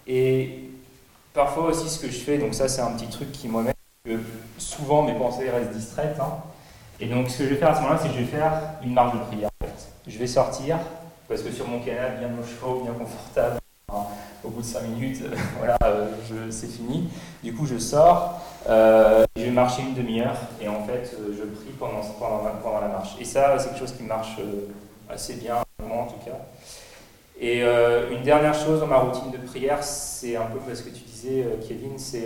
[0.07, 0.70] Et
[1.35, 4.19] parfois aussi ce que je fais, donc ça c'est un petit truc qui moi-même, que
[4.59, 6.19] souvent mes pensées restent distraites.
[6.21, 6.38] Hein.
[6.99, 8.53] Et donc ce que je vais faire à ce moment-là, c'est que je vais faire
[8.83, 9.51] une marche de prière.
[9.61, 9.88] En fait.
[10.09, 10.79] Je vais sortir,
[11.29, 13.59] parce que sur mon canal, bien au chaud, bien confortable,
[13.93, 14.03] hein,
[14.43, 15.23] au bout de 5 minutes,
[15.59, 16.09] voilà, euh,
[16.51, 17.11] c'est fini.
[17.45, 21.45] Du coup, je sors, euh, je vais marcher une demi-heure et en fait, euh, je
[21.45, 23.11] prie pendant, pendant, pendant, la marche.
[23.21, 24.37] Et ça, c'est quelque chose qui marche
[25.09, 26.38] assez bien, moi en tout cas.
[27.40, 31.03] Et une dernière chose dans ma routine de prière, c'est un peu parce que tu
[31.03, 32.25] disais, Kevin, c'est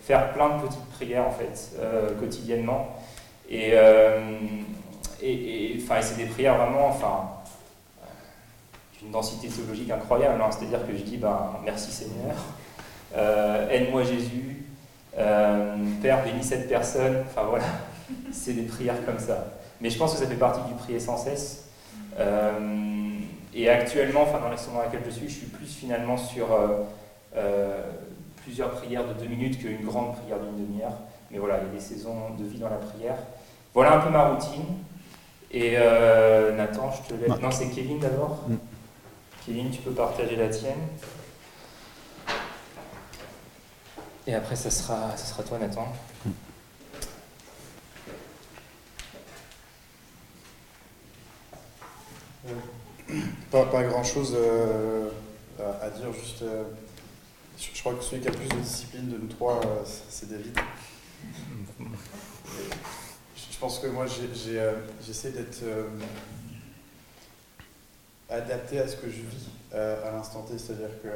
[0.00, 1.76] faire plein de petites prières en fait,
[2.18, 2.96] quotidiennement.
[3.50, 3.74] Et,
[5.22, 7.30] et, c'est des prières vraiment, enfin,
[8.98, 10.40] d'une densité théologique incroyable.
[10.40, 10.50] Hein.
[10.50, 12.34] C'est-à-dire que je dis, ben, merci Seigneur,
[13.70, 14.64] aide-moi Jésus,
[15.18, 17.24] euh, Père, bénis cette personne.
[17.26, 17.64] Enfin voilà,
[18.32, 19.46] c'est des prières comme ça.
[19.80, 21.68] Mais je pense que ça fait partie du prier sans cesse.
[22.18, 22.93] Euh,
[23.54, 26.48] et actuellement, enfin dans les saisons dans lesquelles je suis, je suis plus finalement sur
[27.36, 27.82] euh,
[28.42, 30.98] plusieurs prières de deux minutes qu'une grande prière d'une demi-heure.
[31.30, 33.16] Mais voilà, il y a des saisons de vie dans la prière.
[33.72, 34.64] Voilà un peu ma routine.
[35.50, 35.76] Et
[36.56, 37.40] Nathan, je te laisse.
[37.40, 38.42] Non, c'est Kevin d'abord.
[38.48, 38.56] Mm.
[39.46, 40.88] Kevin, tu peux partager la tienne.
[44.26, 45.86] Et après, ça sera, ça sera toi, Nathan.
[53.54, 55.08] Pas, pas grand chose euh,
[55.80, 56.42] à dire, juste.
[56.42, 56.64] Euh,
[57.56, 60.58] Je, crois que celui qui a plus de discipline de nous trois, euh, c'est David.
[61.78, 65.62] je pense que moi, j'essaie d'être
[68.28, 71.08] adapté à ce que je vis à l'instant T, c'est-à-dire que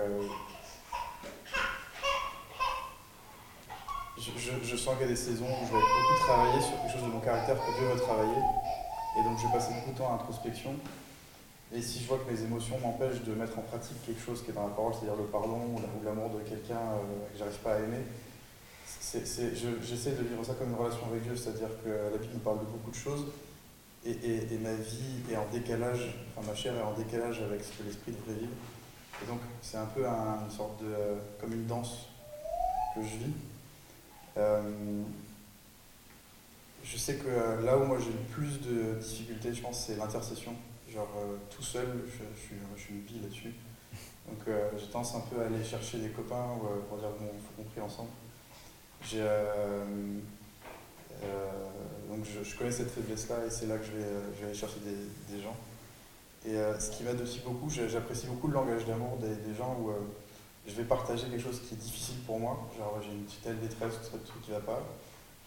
[4.62, 7.02] je, sens qu'il y a des saisons où je vais beaucoup travailler sur quelque chose
[7.02, 8.42] de mon caractère que Dieu veut travailler.
[9.18, 10.76] Et donc je vais passer beaucoup de temps à introspection.
[11.74, 14.50] Et si je vois que mes émotions m'empêchent de mettre en pratique quelque chose qui
[14.50, 17.74] est dans la parole, c'est-à-dire le pardon ou l'amour de quelqu'un euh, que j'arrive pas
[17.74, 18.04] à aimer,
[19.12, 22.60] j'essaie de vivre ça comme une relation avec Dieu, c'est-à-dire que la Bible nous parle
[22.60, 23.26] de beaucoup de choses
[24.04, 27.82] et, ma vie est en décalage, enfin ma chair est en décalage avec ce que
[27.84, 28.52] l'esprit devrait vivre.
[29.22, 30.94] Et donc c'est un peu une sorte de,
[31.40, 32.06] comme une danse
[32.94, 33.32] que je vis.
[34.36, 35.02] Euh,
[36.84, 39.96] je sais que euh, là où moi j'ai le plus de difficultés, je pense, c'est
[39.96, 40.54] l'intercession.
[40.92, 43.54] Genre euh, tout seul, je, suis, je suis une bille là-dessus.
[44.26, 44.38] Donc
[44.78, 46.44] j'ai tendance un peu à aller chercher des copains
[46.88, 48.10] pour dire bon, il faut qu'on prie ensemble.
[52.10, 54.80] Donc je, connais cette faiblesse-là et c'est là que je vais, je vais aller chercher
[54.80, 55.56] des, des gens.
[56.44, 59.90] Et ce qui m'aide aussi beaucoup, j'apprécie beaucoup le langage d'amour des, des, gens où
[60.68, 63.58] je vais partager quelque chose qui est difficile pour moi, genre j'ai une petite telle
[63.60, 64.82] détresse, un truc qui va pas.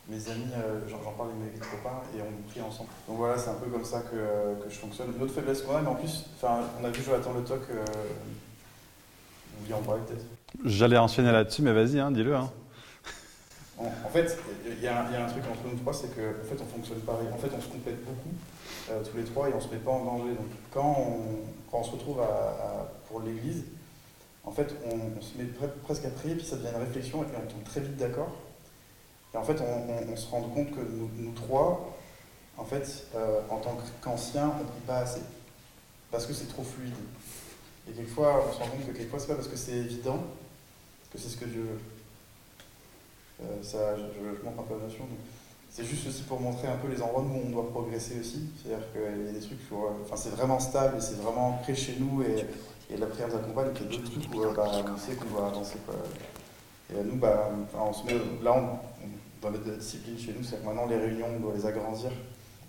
[0.10, 2.90] Mes amis, euh, j'en parle avec mes copains et on prie ensemble.
[3.08, 5.14] Donc voilà, c'est un peu comme ça que, que je fonctionne.
[5.16, 7.86] Une autre faiblesse qu'on a, mais en plus, on a vu Jonathan Le Toc, euh,
[9.54, 10.26] vous vouliez en parler peut-être
[10.66, 12.36] J'allais enchaîner là-dessus, mais vas-y, hein, dis-le.
[12.36, 12.52] Hein.
[13.78, 14.38] En, fait,
[14.68, 17.28] il y, a un truc entre nous trois, c'est qu'en en fait, on fonctionne pareil.
[17.34, 18.30] En fait, on se complète beaucoup,
[18.92, 20.34] euh, tous les trois, et on se met pas en danger.
[20.34, 23.64] Donc quand on, quand on se retrouve à, pour l'église,
[24.44, 25.50] en fait, on, se met
[25.84, 28.36] presque à prier, puis ça devient une réflexion, et puis on tombe très vite d'accord.
[29.34, 31.96] Et en fait, on, se rend compte que nous, trois,
[32.58, 35.22] en fait, euh, en tant qu'anciens, on ne prie pas assez.
[36.12, 36.94] Parce que c'est trop fluide.
[37.90, 40.20] Et quelquefois, on se rend compte que quelquefois, c'est pas parce que c'est évident
[41.12, 41.80] que c'est ce que Dieu veut.
[43.44, 45.06] Euh, ça, je, je, montre un peu la notion.
[45.70, 48.50] C'est juste aussi pour montrer un peu les endroits où on doit progresser aussi.
[48.58, 49.60] C'est-à-dire qu'il y a des trucs,
[50.04, 52.22] enfin, c'est vraiment stable et c'est vraiment ancré chez nous.
[52.24, 52.46] Et,
[52.94, 55.30] et la prière nous accompagne, il y a d'autres trucs où bah, on sait qu'on
[55.34, 55.78] doit avancer.
[55.86, 55.96] Quoi.
[56.94, 58.91] Et nous, bah, on se met, là, on,
[59.42, 62.12] dans la discipline chez nous, c'est que maintenant les réunions, on doit les agrandir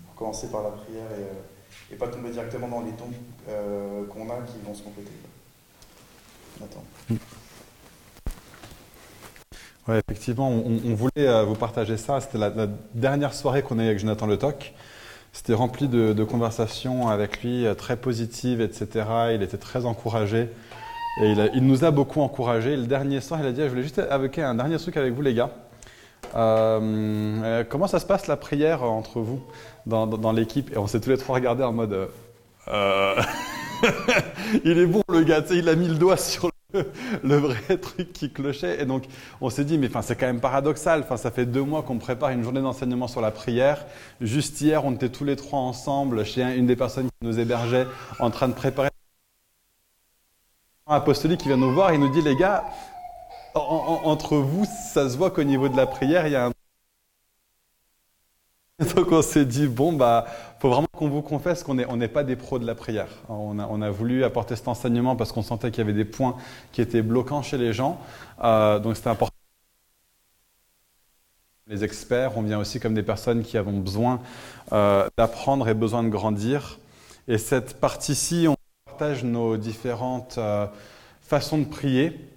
[0.06, 3.12] pour commencer par la prière et, et pas tomber directement dans les dons
[3.48, 5.10] euh, qu'on a qui vont se compléter.
[6.62, 6.84] Attends.
[9.88, 12.20] Ouais, effectivement, on, voulait euh, vous partager ça.
[12.20, 12.52] C'était la,
[12.94, 14.74] dernière soirée qu'on a eu avec Jonathan Le Toc.
[15.32, 19.06] C'était rempli de, conversations avec lui euh, très positives, etc.
[19.34, 20.48] Il était très encouragé.
[21.20, 22.76] Et il, nous a beaucoup encouragés.
[22.76, 25.20] Le dernier soir, il a dit Je voulais juste évoquer un dernier truc avec vous,
[25.20, 25.50] les gars.
[26.34, 26.80] Euh,
[27.42, 29.42] euh, comment ça se passe la prière entre vous
[29.86, 30.72] dans, l'équipe?
[30.72, 32.08] Et on s'est tous les trois regardés en mode
[34.64, 36.52] Il est bon, le gars, il a mis le doigt sur
[37.22, 38.80] le vrai truc qui clochait.
[38.80, 39.04] Et donc,
[39.40, 41.00] on s'est dit, mais enfin, c'est quand même paradoxal.
[41.00, 43.84] Enfin, ça fait deux mois qu'on prépare une journée d'enseignement sur la prière.
[44.20, 47.86] Juste hier, on était tous les trois ensemble chez une des personnes qui nous hébergeait
[48.18, 48.88] en train de préparer.
[50.86, 52.64] Un apostolique qui vient nous voir, il nous dit, les gars,
[53.54, 56.52] entre vous, ça se voit qu'au niveau de la prière, il y a un
[58.96, 60.26] donc on s'est dit, bon, bah,
[60.58, 63.08] faut vraiment qu'on vous confesse qu'on n'est pas des pros de la prière.
[63.28, 66.04] On a, on a voulu apporter cet enseignement parce qu'on sentait qu'il y avait des
[66.04, 66.36] points
[66.72, 68.00] qui étaient bloquants chez les gens.
[68.42, 69.34] Euh, donc c'était important.
[71.68, 74.20] Les experts, on vient aussi comme des personnes qui avons besoin
[74.72, 76.78] euh, d'apprendre et besoin de grandir.
[77.28, 80.66] Et cette partie-ci, on partage nos différentes euh,
[81.20, 82.31] façons de prier.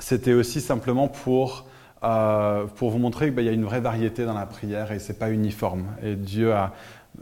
[0.00, 1.64] C'était aussi simplement pour
[2.04, 5.00] euh, pour vous montrer qu'il bah, y a une vraie variété dans la prière et
[5.00, 5.86] ce n'est pas uniforme.
[6.02, 6.72] Et Dieu a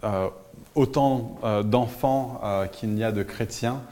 [0.05, 0.29] euh,
[0.75, 2.41] autant euh, d'enfants
[2.73, 3.83] qu'il n'y a de chrétiens.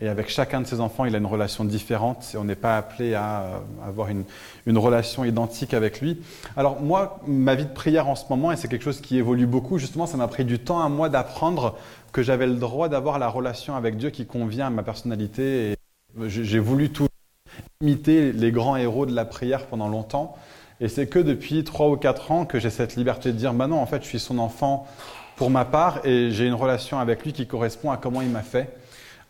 [0.00, 2.76] Et avec chacun de ces enfants, il a une relation différente et on n'est pas
[2.76, 4.24] appelé à avoir une,
[4.66, 6.20] une, relation identique avec lui.
[6.56, 9.46] Alors moi, ma vie de prière en ce moment, et c'est quelque chose qui évolue
[9.46, 11.76] beaucoup, justement, ça m'a pris du temps à moi d'apprendre
[12.10, 15.76] que j'avais le droit d'avoir la relation avec Dieu qui convient à ma personnalité.
[16.26, 17.06] J'ai voulu tout
[17.82, 20.36] imiter les grands héros de la prière pendant longtemps.
[20.80, 23.66] Et c'est que depuis trois ou quatre ans que j'ai cette liberté de dire, bah
[23.66, 24.86] non, en fait, je suis son enfant
[25.36, 28.42] pour ma part et j'ai une relation avec lui qui correspond à comment il m'a
[28.42, 28.76] fait.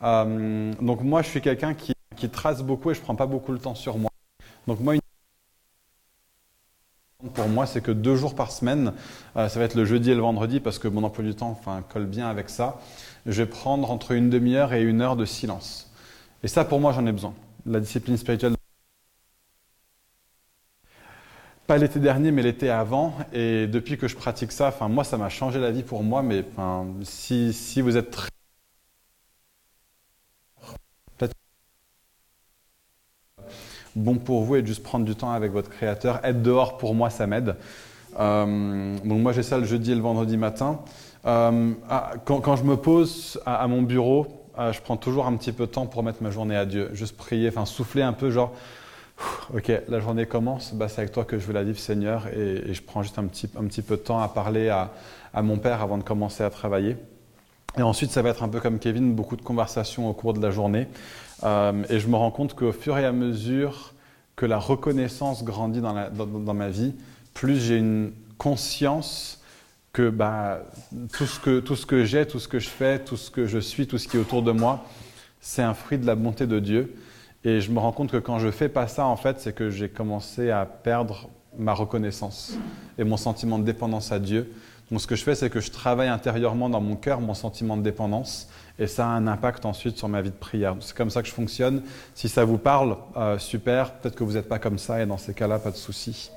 [0.03, 1.95] Euh, donc moi, je suis quelqu'un qui,
[2.31, 4.11] trace beaucoup et je prends pas beaucoup le temps sur moi.
[4.69, 5.01] Donc moi, une
[7.35, 8.93] pour moi, c'est que deux jours par semaine,
[9.37, 11.61] euh, ça va être le jeudi et le vendredi parce que mon emploi du temps
[11.89, 12.81] colle bien avec ça.
[13.27, 15.91] Je vais prendre entre une demi-heure et une heure de silence.
[16.45, 17.35] Et ça, pour moi, j'en ai besoin
[17.67, 18.55] la discipline spirituelle.
[21.67, 23.15] Pas l'été dernier, mais l'été avant.
[23.33, 26.23] Et depuis que je pratique ça, enfin, moi, ça m'a changé la vie pour moi.
[26.23, 28.29] Mais enfin, si, si vous êtes très
[33.97, 36.21] bon pour vous et de juste prendre du temps avec votre créateur.
[36.25, 37.57] Être dehors, pour moi, ça m'aide.
[38.19, 40.81] Euh, donc moi, j'ai ça le jeudi et le vendredi matin.
[41.27, 45.53] Euh, ah, quand, je me pose à mon bureau, euh, je prends toujours un petit
[45.53, 46.91] peu de temps pour mettre ma journée à Dieu.
[46.93, 48.53] Juste prier, enfin souffler un peu, genre,
[49.55, 52.73] ok, la journée commence, bah, c'est avec toi que je veux la vivre, Seigneur, et,
[52.73, 54.91] je prends juste un petit, un petit peu de temps à parler à,
[55.43, 56.97] mon Père avant de commencer à travailler.
[57.79, 60.43] Et ensuite, ça va être un peu comme Kevin, beaucoup de conversations au cours de
[60.43, 60.89] la journée.
[61.45, 63.95] Euh, et je me rends compte qu'au fur et à mesure
[64.37, 66.95] que la reconnaissance grandit dans ma vie,
[67.33, 69.42] plus j'ai une conscience
[69.93, 70.61] que, bah,
[71.13, 73.47] tout ce que tout ce que j'ai, tout ce que je fais, tout ce que
[73.47, 74.85] je suis, tout ce qui est autour de moi,
[75.41, 76.97] c'est un fruit de la bonté de Dieu.
[77.45, 79.69] Et je me rends compte que quand je fais pas ça, en fait, c'est que
[79.71, 81.29] j'ai commencé à perdre
[81.59, 82.57] ma reconnaissance
[82.99, 84.51] et mon sentiment de dépendance à Dieu.
[84.91, 87.77] Donc ce que je fais, c'est que je travaille intérieurement dans mon cœur mon sentiment
[87.77, 90.77] de dépendance et ça a un impact ensuite sur ma vie de prière.
[90.81, 91.83] C'est comme ça que je fonctionne.
[92.15, 93.93] Si ça vous parle, euh, super.
[93.95, 96.31] Peut-être que vous n'êtes pas comme ça et dans ces cas-là, pas de souci.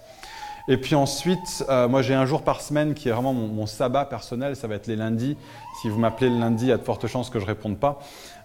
[0.68, 4.06] Et puis ensuite, euh, moi j'ai un jour par semaine qui est vraiment mon, sabbat
[4.06, 5.38] personnel, ça va être les lundis.
[5.82, 7.78] Si vous m'appelez le lundi, il y a de fortes chances que je ne réponde
[7.78, 8.00] pas,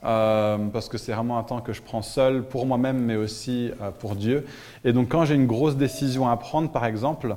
[0.05, 3.71] euh, parce que c'est vraiment un temps que je prends seul pour moi-même, mais aussi
[3.81, 4.45] euh, pour Dieu.
[4.85, 7.37] Et donc quand j'ai une grosse décision à prendre, par exemple,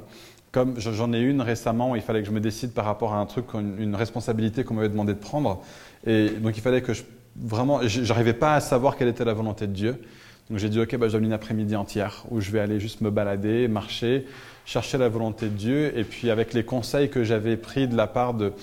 [0.52, 3.26] comme j'en ai une récemment il fallait que je me décide par rapport à un
[3.26, 5.62] truc, une responsabilité qu'on m'avait demandé de prendre,
[6.06, 7.04] et donc il fallait que je
[7.36, 10.02] vraiment, j'arrivais pas à savoir quelle était la volonté de Dieu.
[10.50, 13.02] Donc j'ai dit ok, bah, je donne une après-midi entière où je vais aller juste
[13.02, 14.26] me balader, marcher,
[14.66, 15.98] chercher la volonté de Dieu.
[15.98, 18.54] Et puis avec les conseils que j'avais pris de la part de,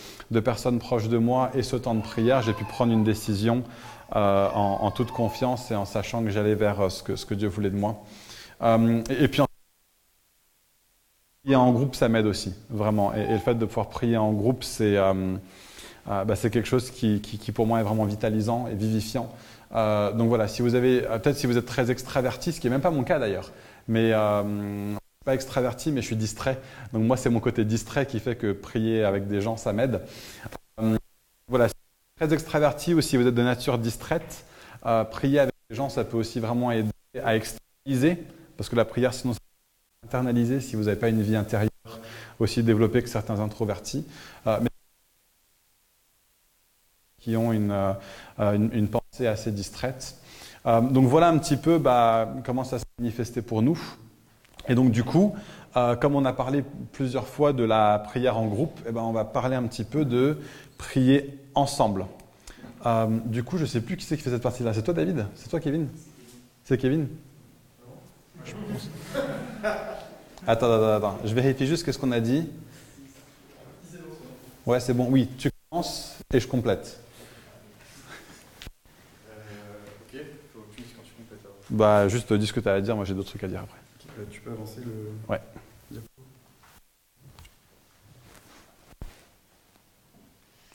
[0.41, 3.65] personnes proches de moi et ce temps de prière, j'ai pu prendre une décision
[4.17, 7.35] euh, en, en, toute confiance et en sachant que j'allais vers ce que, ce que
[7.35, 8.03] Dieu voulait de moi.
[8.63, 9.43] Euh, et, puis
[11.43, 13.15] prier en groupe, ça m'aide aussi, vraiment.
[13.15, 15.37] Et, le fait de pouvoir prier en groupe, c'est euh,
[16.07, 19.31] bah, quelque chose qui, qui, pour moi est vraiment vitalisant et vivifiant.
[19.73, 22.73] Euh, donc voilà, si vous avez, peut-être si vous êtes très extraverti, ce qui n'est
[22.73, 23.53] même pas mon cas d'ailleurs,
[23.89, 26.59] mais euh, pas extraverti, mais je suis distrait.
[26.93, 30.01] Donc moi, c'est mon côté distrait qui fait que prier avec des gens, ça m'aide.
[30.81, 30.97] Euh,
[31.47, 34.45] voilà, si vous êtes très extraverti ou si vous êtes de nature distraite,
[34.87, 36.91] euh, prier avec des gens, ça peut aussi vraiment aider
[37.23, 38.25] à externaliser,
[38.57, 39.35] parce que la prière, sinon,
[40.07, 41.71] internaliser si vous n'avez pas une vie intérieure
[42.39, 44.07] aussi développée que certains introvertis.
[44.47, 44.59] Euh,
[47.21, 50.17] qui ont une, euh, une, une, pensée assez distraite.
[50.67, 53.79] Euh, donc voilà un petit peu bah, comment ça s'est manifesté pour nous.
[54.69, 55.35] Et donc du coup,
[55.77, 59.13] euh, comme on a parlé plusieurs fois de la prière en groupe, eh ben, on
[59.13, 60.39] va parler un petit peu de
[60.79, 62.07] prier ensemble.
[63.27, 64.73] Du coup, je ne sais plus qui c'est qui fait cette partie-là.
[64.73, 65.27] C'est toi David?
[65.35, 65.89] C'est toi Kevin?
[66.65, 67.09] C'est Kevin?
[68.45, 68.89] Je pense.
[70.47, 71.19] Attends, attends, attends.
[71.25, 72.49] Je vérifie juste ce qu'on a dit.
[74.65, 75.09] Ouais, c'est bon.
[75.11, 77.01] Oui, tu commences et je complète.
[81.71, 83.61] Bah, juste dis ce que tu as à dire, moi j'ai d'autres trucs à dire
[83.61, 83.79] après.
[84.31, 85.13] Tu peux avancer le.
[85.29, 85.41] Ouais.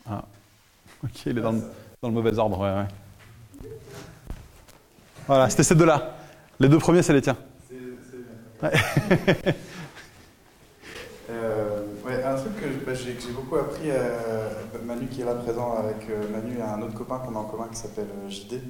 [0.07, 0.23] Ah,
[1.03, 1.61] ok, il est dans, le,
[2.01, 3.69] dans le mauvais ordre, ouais, ouais.
[5.27, 6.15] Voilà, c'était ces deux-là.
[6.59, 7.37] Les deux premiers, c'est les tiens.
[7.67, 8.69] C'est bien.
[8.69, 8.71] Ouais.
[11.31, 14.49] euh, ouais, un truc que bah, j'ai beaucoup appris, euh,
[14.85, 17.45] Manu qui est là présent avec euh, Manu et un autre copain qu'on a en
[17.45, 18.61] commun qui s'appelle euh, JD.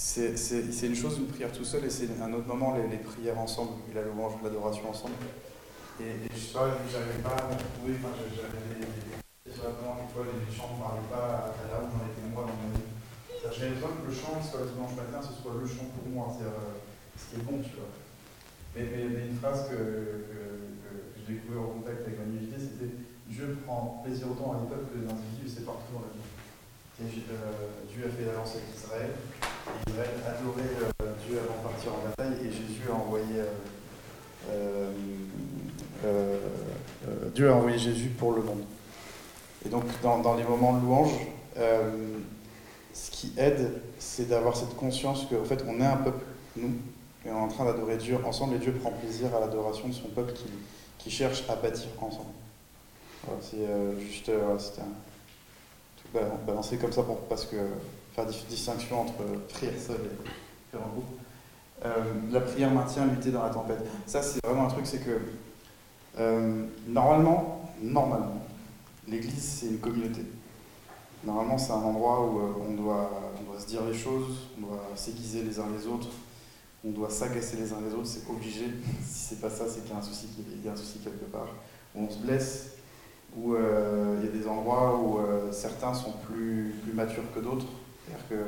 [0.00, 3.38] C'est une chose, une prière tout seul, et c'est un autre moment, les, les, prières
[3.38, 5.12] ensemble, et la louange, l'adoration ensemble.
[6.00, 8.80] Et, je sais pas, j'avais pas à trouver, enfin, j'avais
[9.44, 12.72] des fois, les chants ne parlaient pas à là où j'en étais moi dans ma
[12.72, 12.88] vie.
[13.44, 16.32] J'avais besoin que le chant soit le dimanche matin, ce soit le chant pour moi,
[16.32, 16.80] c'est-à-dire euh,
[17.20, 17.92] ce qui est bon, tu vois.
[18.72, 20.40] Mais, mais, une phrase que, que,
[20.80, 22.24] que j'ai découvert au contact avec ma
[22.56, 22.96] c'était
[23.28, 26.24] Dieu prend plaisir autant à l'époque que les individus, c'est partout dans la vie.
[27.02, 27.06] Euh,
[27.88, 29.10] Dieu a fait l'alliance avec Israël,
[29.40, 30.62] et Israël adorait
[31.02, 33.24] euh, Dieu avant de partir en bataille, et Jésus a envoyé
[34.50, 34.90] euh,
[37.34, 38.64] Dieu a envoyé Jésus pour le monde.
[39.64, 41.12] Et donc dans, dans les moments de louange,
[42.92, 46.24] ce qui aide, c'est d'avoir cette conscience qu'en fait on est un peuple,
[46.56, 46.72] nous,
[47.24, 49.94] et on est en train d'adorer Dieu ensemble, et Dieu prend plaisir à l'adoration de
[49.94, 50.46] son peuple qui,
[50.98, 52.32] qui cherche à bâtir ensemble.
[53.40, 53.66] C'est
[54.00, 54.30] juste,
[56.46, 57.56] balancer comme ça pour, parce que
[58.14, 61.20] faire distinction entre prière seule et prière en groupe.
[61.84, 61.90] Euh,
[62.30, 63.80] la prière maintient l'unité dans la tempête.
[64.06, 65.18] Ça, c'est vraiment un truc, c'est que
[66.18, 68.44] euh, normalement, normalement,
[69.08, 70.22] l'Église, c'est une communauté.
[71.24, 74.66] Normalement, c'est un endroit où euh, on, doit, on doit se dire les choses, on
[74.66, 76.08] doit s'aiguiser les uns les autres,
[76.84, 78.66] on doit s'agacer les uns les autres, c'est obligé.
[79.04, 81.48] Si c'est pas ça, c'est qu'il y y a un souci quelque part.
[81.94, 82.72] On se blesse,
[83.36, 87.66] où euh, il y a des endroits où euh, certains sont plus, matures que d'autres.
[88.04, 88.44] C'est-à-dire que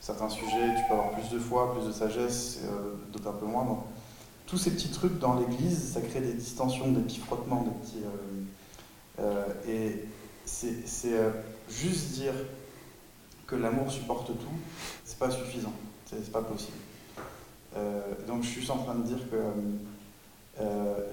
[0.00, 2.60] certains sujets, tu peux avoir plus de foi, plus de sagesse,
[3.12, 3.64] d'autres un peu moins.
[3.64, 3.78] Donc,
[4.46, 8.04] tous ces petits trucs dans l'église, ça crée des distensions, des petits frottements, des petits.
[9.68, 10.04] et
[10.44, 11.16] c'est
[11.68, 12.34] juste dire
[13.46, 14.58] que l'amour supporte tout,
[15.04, 15.72] c'est pas suffisant,
[16.04, 16.76] c'est pas possible.
[18.28, 20.62] donc je suis en train de dire que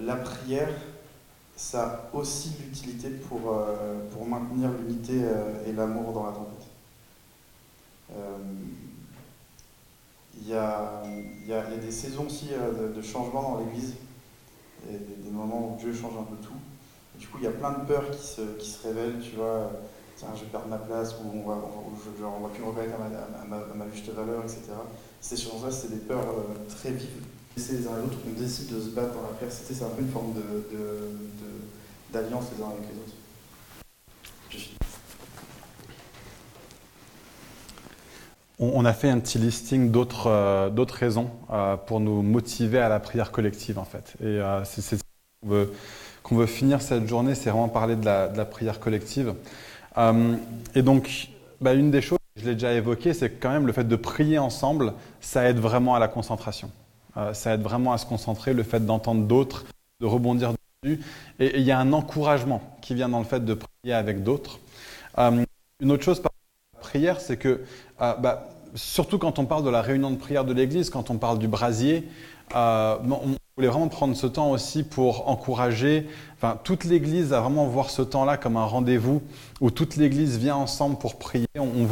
[0.02, 0.70] la prière,
[1.56, 6.68] ça a aussi l'utilité pour, euh, pour maintenir l'unité euh, et l'amour dans la tempête.
[8.12, 8.38] Euh,
[10.42, 11.04] il y, a,
[11.48, 13.94] y, a, des saisons aussi de, changement dans l'Église,
[14.90, 16.58] des, moments où Dieu change un peu tout.
[17.20, 19.72] du coup, il y a plein de peurs qui se, qui se révèlent, tu vois,
[20.18, 21.62] tiens, je vais perdre ma place, ou on va,
[22.04, 24.64] je ne va plus me reconnaître à ma, à, ma, juste valeur, etc.
[25.22, 26.36] Ces choses-là, c'est des peurs
[26.68, 27.24] très vives.
[27.56, 29.52] Les uns les autres, on décide de se battre dans la prière.
[29.52, 30.34] C'est un peu une forme
[32.12, 33.14] d'alliance les uns avec les autres.
[38.60, 43.00] On a fait un petit listing d'autres euh, raisons euh, pour nous motiver à la
[43.00, 44.14] prière collective en fait.
[44.22, 44.96] Et euh, c'est ce
[46.24, 49.34] qu'on veut, finir cette journée, c'est vraiment parler de la, de la prière collective.
[50.76, 51.30] et donc,
[51.60, 54.40] bah, une des choses, je l'ai déjà évoqué, c'est quand même le fait de prier
[54.40, 56.72] ensemble, ça aide vraiment à la concentration.
[57.34, 59.66] Ça aide vraiment à se concentrer, le fait d'entendre d'autres,
[60.00, 60.54] de rebondir
[61.40, 64.60] et il y a un encouragement qui vient dans le fait de prier avec d'autres.
[65.18, 65.46] Euh,
[65.80, 66.32] une autre chose par
[66.74, 67.64] la prière, c'est que,
[68.02, 71.18] euh, bah, surtout quand on parle de la réunion de prière de l'Église, quand on
[71.18, 72.08] parle du brasier,
[72.56, 77.68] euh, on voulait vraiment prendre ce temps aussi pour encourager enfin, toute l'Église à vraiment
[77.68, 79.22] voir ce temps-là comme un rendez-vous
[79.62, 81.48] où toute l'Église vient ensemble pour prier.
[81.58, 81.88] On,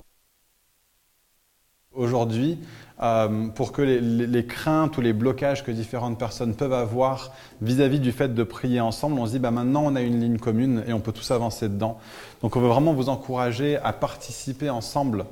[1.93, 2.57] aujourd'hui
[3.01, 7.31] euh, pour que les, craintes ou les blocages que différentes personnes peuvent avoir
[7.61, 10.37] vis-à-vis du fait de prier ensemble, on se dit bah, maintenant on a une ligne
[10.37, 11.97] commune et on peut tous avancer dedans.
[12.41, 15.25] Donc on veut vraiment vous encourager à participer ensemble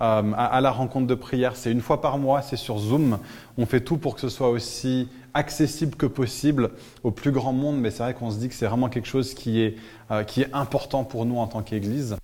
[0.00, 1.54] euh, à, la rencontre de prière.
[1.54, 3.18] C'est une fois par mois, c'est sur Zoom.
[3.56, 6.70] On fait tout pour que ce soit aussi accessible que possible
[7.04, 9.34] au plus grand monde, mais c'est vrai qu'on se dit que c'est vraiment quelque chose
[9.34, 9.76] qui est,
[10.10, 12.16] euh, qui est important pour nous en tant qu'Église.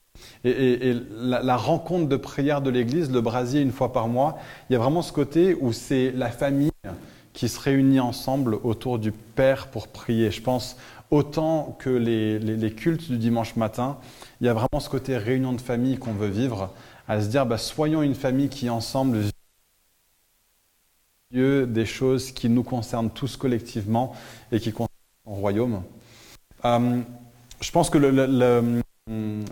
[0.45, 4.39] Et, la, rencontre de prière de l'Église, le brasier une fois par mois,
[4.69, 6.71] il y a vraiment ce côté où c'est la famille
[7.33, 10.31] qui se réunit ensemble autour du Père pour prier.
[10.31, 10.77] Je pense
[11.11, 13.99] autant que les, cultes du dimanche matin,
[14.41, 16.73] il y a vraiment ce côté réunion de famille qu'on veut vivre,
[17.07, 19.19] à se dire bah, soyons une famille qui ensemble
[21.31, 24.15] Dieu des choses qui nous concernent tous collectivement
[24.51, 24.89] et qui concernent
[25.25, 25.83] son royaume.
[26.65, 27.01] Euh,
[27.61, 28.83] je pense que le,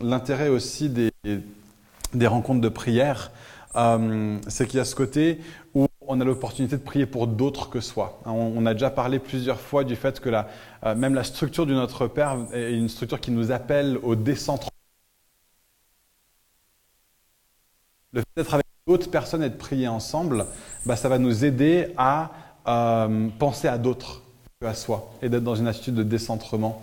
[0.03, 1.13] l'intérêt aussi des,
[2.27, 3.31] rencontres de prière,
[3.77, 5.41] euh, c'est qu'il y a ce côté
[5.75, 8.21] où on a l'opportunité de prier pour d'autres que soi.
[8.25, 11.75] Hein, on, a déjà parlé plusieurs fois du fait que euh, même la structure du
[11.75, 14.71] Notre Père est une structure qui nous appelle au décentrement.
[18.13, 20.47] Le fait d'être avec d'autres personnes et de prier ensemble,
[20.87, 22.31] bah, ça va nous aider à
[22.69, 24.23] euh, penser à d'autres
[24.61, 26.83] que à soi et d'être dans une attitude de décentrement.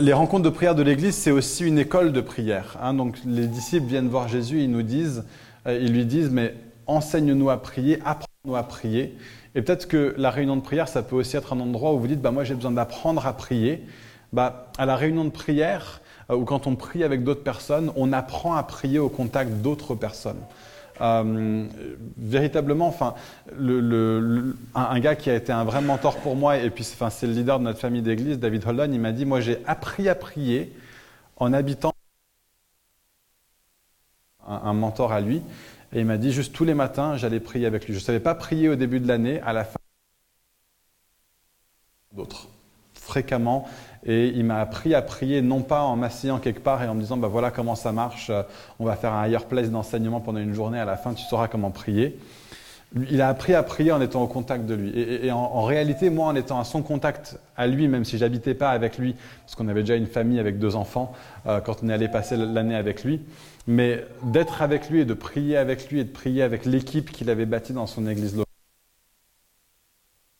[0.00, 2.78] Les rencontres de prière de l'Église, c'est aussi une école de prière.
[2.80, 2.94] Hein.
[2.94, 5.24] Donc les disciples viennent voir Jésus, ils nous disent,
[5.66, 6.54] euh, ils lui disent, mais
[6.86, 9.14] enseigne-nous à prier, apprends-nous à prier.
[9.54, 12.06] Et peut-être que la réunion de prière, ça peut aussi être un endroit où vous
[12.06, 13.84] dites, bah, moi j'ai besoin d'apprendre à prier.
[14.32, 18.14] Bah, à la réunion de prière, euh, ou quand on prie avec d'autres personnes, on
[18.14, 20.40] apprend à prier au contact d'autres personnes.
[21.00, 21.66] Euh,
[22.16, 23.14] véritablement, enfin,
[24.74, 27.32] un, gars qui a été un vrai mentor pour moi, et puis enfin, c'est le
[27.32, 30.72] leader de notre famille d'église, David Holland, il m'a dit, moi j'ai appris à prier
[31.36, 31.92] en habitant
[34.46, 35.42] un, mentor à lui,
[35.92, 37.92] et il m'a dit juste tous les matins, j'allais prier avec lui.
[37.92, 39.78] Je ne savais pas prier au début de l'année, à la fin,
[42.12, 42.48] d'autres,
[42.94, 43.68] fréquemment.
[44.06, 47.00] Et il m'a appris à prier, non pas en m'asseyant quelque part et en me
[47.00, 48.42] disant, bah voilà comment ça marche, euh,
[48.78, 51.48] on va faire un higher place d'enseignement pendant une journée, à la fin tu sauras
[51.48, 52.16] comment prier.
[53.10, 54.92] Il a appris à prier en étant au contact de lui.
[54.96, 58.70] Et, en, réalité, moi, en étant à son contact à lui, même si j'habitais pas
[58.70, 61.12] avec lui, parce qu'on avait déjà une famille avec deux enfants
[61.46, 63.20] euh, quand on est allé passer l'année avec lui,
[63.66, 67.28] mais d'être avec lui et de prier avec lui et de prier avec l'équipe qu'il
[67.28, 68.46] avait bâtie dans son église locale.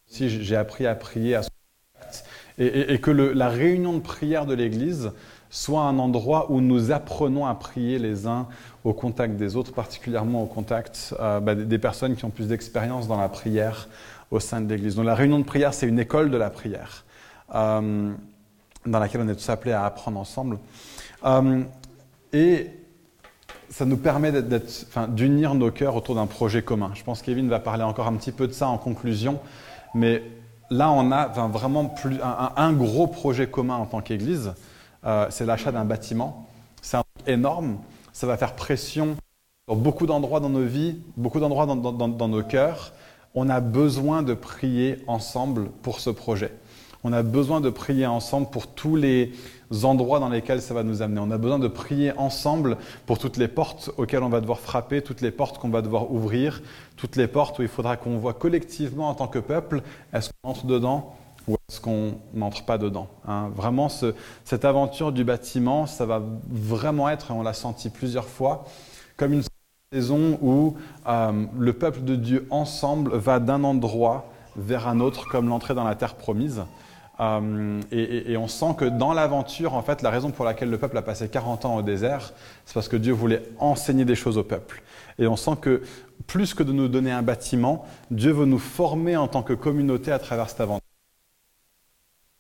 [0.07, 1.51] Si j'ai appris à prier à son
[2.59, 5.13] et, que la réunion de prière de l'Église
[5.51, 8.47] soit un endroit où nous apprenons à prier les uns
[8.85, 13.09] au contact des autres, particulièrement au contact euh, bah, des personnes qui ont plus d'expérience
[13.09, 13.89] dans la prière
[14.31, 14.97] au sein de l'Église.
[14.97, 17.05] Donc la réunion de prière, c'est une école de la prière
[17.55, 18.13] euh,
[18.85, 20.59] dans laquelle on est tous appelés à apprendre ensemble.
[21.25, 21.63] Euh,
[22.33, 22.71] et
[23.69, 24.33] ça nous permet
[25.09, 26.91] d'unir nos cœurs autour d'un projet commun.
[26.95, 29.41] Je pense que Kevin va parler encore un petit peu de ça en conclusion,
[29.95, 30.23] mais
[30.71, 31.95] là, on a vraiment
[32.57, 34.55] un, gros projet commun en tant qu'Église.
[35.05, 36.47] Euh, c'est l'achat d'un bâtiment.
[36.83, 37.79] C'est un énorme.
[38.13, 39.17] Ça va faire pression
[39.69, 42.93] Dans beaucoup d'endroits dans nos vies, beaucoup d'endroits dans, dans nos cœurs,
[43.35, 46.53] on a besoin de prier ensemble pour ce projet.
[47.05, 49.33] On a besoin de prier ensemble pour tous les
[49.83, 51.21] endroits dans lesquels ça va nous amener.
[51.21, 55.03] On a besoin de prier ensemble pour toutes les portes auxquelles on va devoir frapper,
[55.03, 56.63] toutes les portes qu'on va devoir ouvrir,
[56.97, 60.51] toutes les portes où il faudra qu'on voit collectivement en tant que peuple, est-ce qu'on
[60.51, 61.17] entre dedans
[61.49, 63.51] ou est-ce qu'on n'entre pas dedans hein.
[63.55, 68.65] Vraiment, cette aventure du bâtiment, ça va vraiment être, on l'a senti plusieurs fois,
[69.17, 69.43] comme une
[69.93, 70.75] saison où
[71.07, 75.85] euh, le peuple de Dieu ensemble va d'un endroit vers un autre, comme l'entrée dans
[75.85, 76.63] la terre promise.
[77.19, 80.99] Euh, et, on sent que dans l'aventure, en fait, la raison pour laquelle le peuple
[80.99, 82.33] a passé 40 ans au désert,
[82.65, 84.83] c'est parce que Dieu voulait enseigner des choses au peuple.
[85.19, 85.83] Et on sent que
[86.27, 90.13] plus que de nous donner un bâtiment, Dieu veut nous former en tant que communauté
[90.13, 90.83] à travers cette aventure.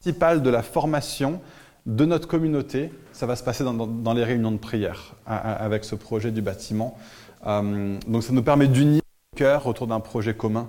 [0.00, 1.40] Principal de la formation
[1.86, 6.32] de notre communauté, ça va se passer dans, les réunions de prière avec ce projet
[6.32, 6.98] du bâtiment.
[7.46, 9.02] Euh, donc ça nous permet d'unir
[9.32, 10.68] le cœur autour d'un projet commun,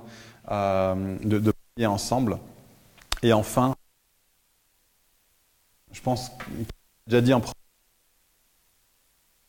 [0.51, 2.37] euh, de prier ensemble.
[3.23, 3.75] Et enfin,
[5.91, 6.31] je pense,
[7.07, 7.41] déjà dit en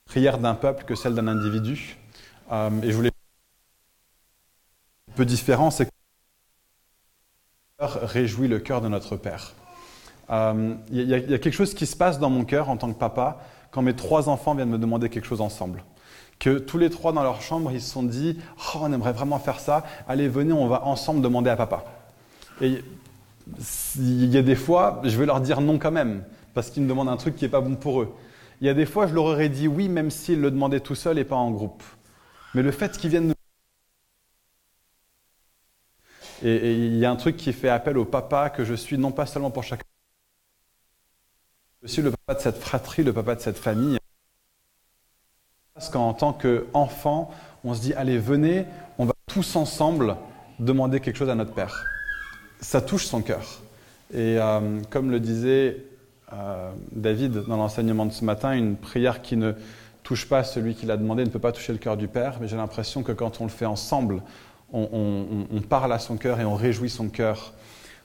[0.06, 1.98] prière d'un peuple que celle d'un individu.
[2.50, 3.10] Euh, et je voulais
[5.10, 5.90] un peu différent, c'est que
[7.80, 9.54] réjouit le cœur de notre Père.
[10.30, 12.92] Il euh, y, y, a quelque chose qui se passe dans mon cœur en tant
[12.92, 15.84] que papa quand mes trois enfants viennent me demander quelque chose ensemble.
[16.38, 18.38] Que tous les trois dans leur chambre, ils se sont dit
[18.74, 21.84] oh, on aimerait vraiment faire ça, allez, venez, on va ensemble demander à papa.
[22.60, 22.82] Et
[23.96, 26.24] il y a des fois, je vais leur dire non quand même
[26.54, 28.14] parce qu'ils me demandent un truc qui n'est pas bon pour eux.
[28.60, 30.94] Il y a des fois, je leur aurais dit oui, même s'ils le demandaient tout
[30.94, 31.82] seul et pas en groupe.
[32.54, 33.32] Mais le fait qu'ils viennent
[36.42, 39.10] et, il y a un truc qui fait appel au papa que je suis, non
[39.10, 39.82] pas seulement pour chacun.
[41.82, 43.98] Je suis le papa de cette fratrie, le papa de cette famille.
[45.74, 47.30] Parce qu'en tant qu'enfant,
[47.64, 48.66] on se dit, allez, venez,
[48.98, 50.16] on va tous ensemble
[50.58, 51.84] demander quelque chose à notre Père.
[52.60, 53.60] Ça touche son cœur.
[54.12, 55.84] Et euh, comme le disait
[56.32, 59.52] euh, David, dans l'enseignement de ce matin, une prière qui ne
[60.02, 62.48] touche pas celui qui l'a demandé ne peut pas toucher le cœur du Père, mais
[62.48, 64.22] j'ai l'impression que quand on le fait ensemble,
[64.72, 67.52] on, parle à son cœur et on réjouit son cœur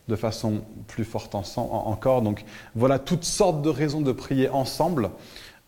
[0.08, 2.22] de façon plus forte encore.
[2.22, 2.45] Donc
[2.76, 5.10] voilà toutes sortes de raisons de prier ensemble.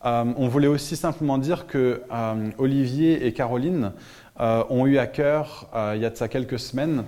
[0.04, 2.02] Euh, on voulait aussi simplement dire que
[2.58, 3.92] Olivier et Caroline
[4.38, 7.04] ont eu à cœur, il y a de ça quelques semaines,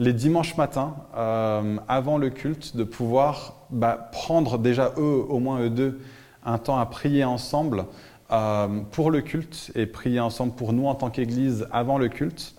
[0.00, 5.60] les dimanches matins, euh, avant le culte, de pouvoir bah, prendre déjà eux, au moins
[5.60, 6.00] eux deux,
[6.42, 7.84] un temps à prier ensemble
[8.32, 12.54] euh, pour le culte et prier ensemble pour nous en tant qu'Église avant le culte.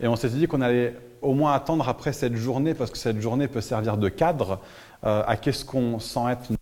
[0.00, 3.20] Et on s'était dit qu'on allait au moins attendre après cette journée, parce que cette
[3.20, 4.58] journée peut servir de cadre
[5.04, 6.52] euh, à qu'est-ce qu'on sent être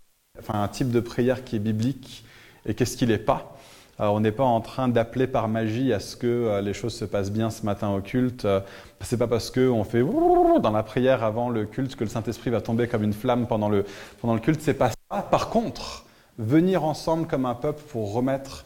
[0.41, 2.25] enfin, un type de prière qui est biblique
[2.67, 3.56] et qu'est-ce qui n'est pas.
[4.01, 6.95] Euh, on n'est pas en train d'appeler par magie à ce que euh, les choses
[6.95, 8.45] se passent bien ce matin au culte.
[8.45, 8.61] Euh,
[9.01, 12.61] c'est pas parce qu'on fait dans la prière avant le culte que le Saint-Esprit va
[12.61, 13.87] tomber comme une flamme pendant le,
[14.21, 14.61] pendant le culte.
[14.61, 15.23] C'est pas ça.
[15.23, 16.05] Par contre,
[16.39, 18.65] venir ensemble comme un peuple pour remettre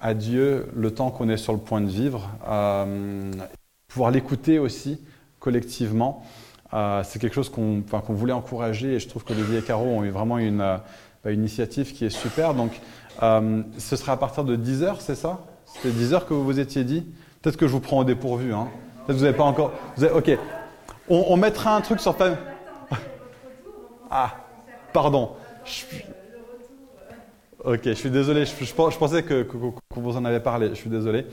[0.00, 2.28] à Dieu le temps qu'on est sur le point de vivre,
[3.86, 5.00] pouvoir l'écouter aussi
[5.38, 6.24] collectivement,
[7.04, 10.10] c'est quelque chose qu'on voulait encourager et je trouve que qu'Olivier et Caro ont eu
[10.10, 10.80] vraiment une,
[11.24, 12.52] bah, une initiative qui est super.
[12.54, 12.72] Donc,
[13.22, 15.40] euh, ce sera à partir de 10h, c'est ça?
[15.66, 17.06] C'était 10h que vous vous étiez dit?
[17.40, 18.54] Peut-être que je vous prends au dépourvu.
[18.54, 18.68] Hein.
[19.06, 19.72] Peut-être que vous n'avez pas encore.
[20.14, 20.38] Ok.
[21.08, 22.36] On, mettra un truc sur ta.
[24.10, 24.30] ah,
[24.92, 25.32] pardon.
[27.64, 28.44] Ok, je suis désolé.
[28.46, 29.46] Je, pensais que,
[29.96, 30.70] vous en avez parlé.
[30.70, 31.26] Je suis désolé.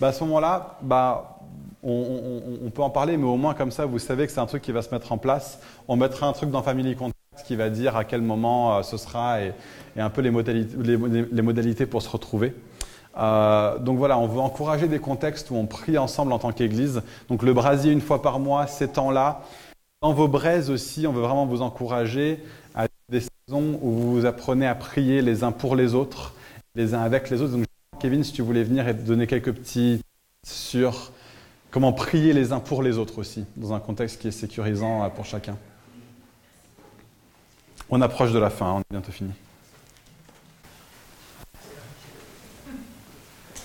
[0.00, 1.38] Bah, à ce moment-là, bah,
[1.82, 4.62] on, peut en parler, mais au moins comme ça, vous savez que c'est un truc
[4.62, 5.58] qui va se mettre en place.
[5.88, 6.96] On mettra un truc dans Family
[7.34, 9.52] Contact qui va dire à quel moment euh, ce sera et,
[9.96, 12.54] un peu les modalités, pour se retrouver.
[13.16, 17.02] Euh, donc voilà, on veut encourager des contextes où on prie ensemble en tant qu'Église.
[17.28, 19.42] Donc le brasier une fois par mois, ces temps-là.
[20.02, 22.42] Dans vos braises aussi, on veut vraiment vous encourager
[22.74, 26.34] à des saisons où vous apprenez à prier les uns pour les autres,
[26.74, 27.52] les uns avec les autres.
[27.52, 27.66] Donc
[28.00, 30.00] Kevin, si tu voulais venir et donner quelques petits
[30.44, 31.12] sur
[31.70, 35.24] comment prier les uns pour les autres aussi, dans un contexte qui est sécurisant pour
[35.24, 35.56] chacun.
[37.90, 39.32] On approche de la fin, on est bientôt fini.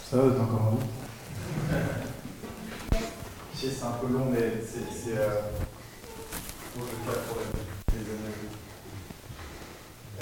[0.10, 0.78] Ça va, t'es encore en
[3.62, 5.42] c'est un peu long, mais c'est euh,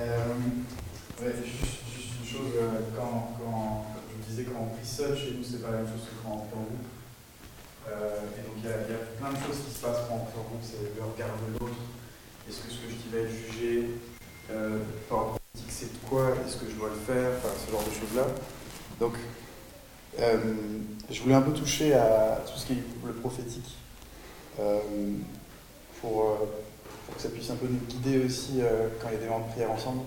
[0.01, 0.33] euh,
[1.21, 3.35] ouais, juste, juste, une chose, euh, quand,
[4.09, 6.33] je disais quand on prie seul chez nous, c'est pas la même chose que quand
[6.33, 6.87] on prie en groupe.
[7.89, 10.25] Euh, et donc il y, y, a plein de choses qui se passent quand on
[10.25, 11.96] prie en groupe, c'est le regard de l'autre
[12.47, 13.89] est-ce que ce que je dis va être jugé
[14.51, 14.79] euh,
[15.09, 18.27] par politique, c'est quoi Est-ce que je dois le faire Enfin, ce genre de choses-là.
[18.99, 19.13] Donc,
[20.19, 20.37] euh,
[21.11, 23.75] je voulais un peu toucher à tout ce qui est le prophétique
[24.59, 24.79] euh,
[26.01, 26.35] pour, euh,
[27.05, 28.61] pour que ça puisse un peu nous guider aussi
[29.01, 30.01] quand il y a des moments de prière ensemble.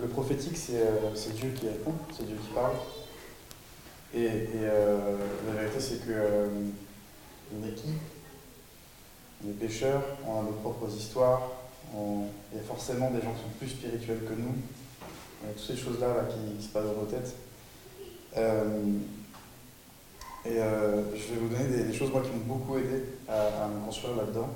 [0.00, 2.74] Le prophétique, c'est Dieu qui répond, c'est Dieu qui parle.
[4.14, 4.66] Et, et,
[5.46, 6.12] la vérité, c'est que
[7.64, 7.90] est qui?
[9.42, 11.42] On est pécheurs, on a nos propres histoires,
[11.94, 14.54] il y a forcément des gens qui sont plus spirituels que nous.
[15.42, 17.34] Il y a toutes ces choses-là là, qui, se passent dans nos têtes.
[18.36, 18.98] Euh,
[20.44, 23.84] et euh, je vais vous donner des, choses moi, qui m'ont beaucoup aidé à, me
[23.84, 24.48] construire là-dedans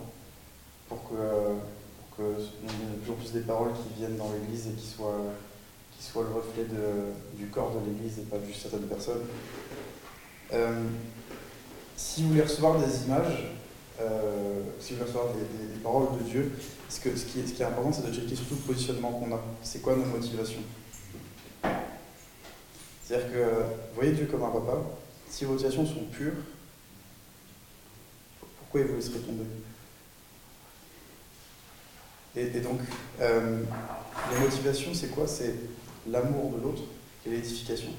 [0.89, 4.87] pour que, pour que ait de plus des paroles qui viennent dans l'Église et qui
[4.87, 5.21] soient,
[5.97, 6.65] qui soient le reflet
[7.35, 9.23] du corps de l'Église et pas juste certaines personnes.
[10.53, 10.85] Euh,
[11.97, 13.53] si vous voulez recevoir des images,
[14.01, 16.53] euh, si vous voulez recevoir des, paroles de Dieu,
[16.89, 19.41] ce, qui est, important, c'est de checker surtout le positionnement qu'on a.
[19.63, 20.63] C'est quoi nos motivations?
[23.05, 24.79] C'est-à-dire que, vous voyez Dieu comme un papa,
[25.29, 26.33] si vos motivations sont pures,
[28.41, 29.45] pourquoi il vous laisserait tomber?
[32.37, 32.81] Et, et donc,
[33.21, 33.63] euh,
[34.33, 35.27] les motivations, c'est quoi?
[35.29, 35.55] C'est
[36.09, 36.83] l'amour de l'autre
[37.27, 37.91] et l'édification.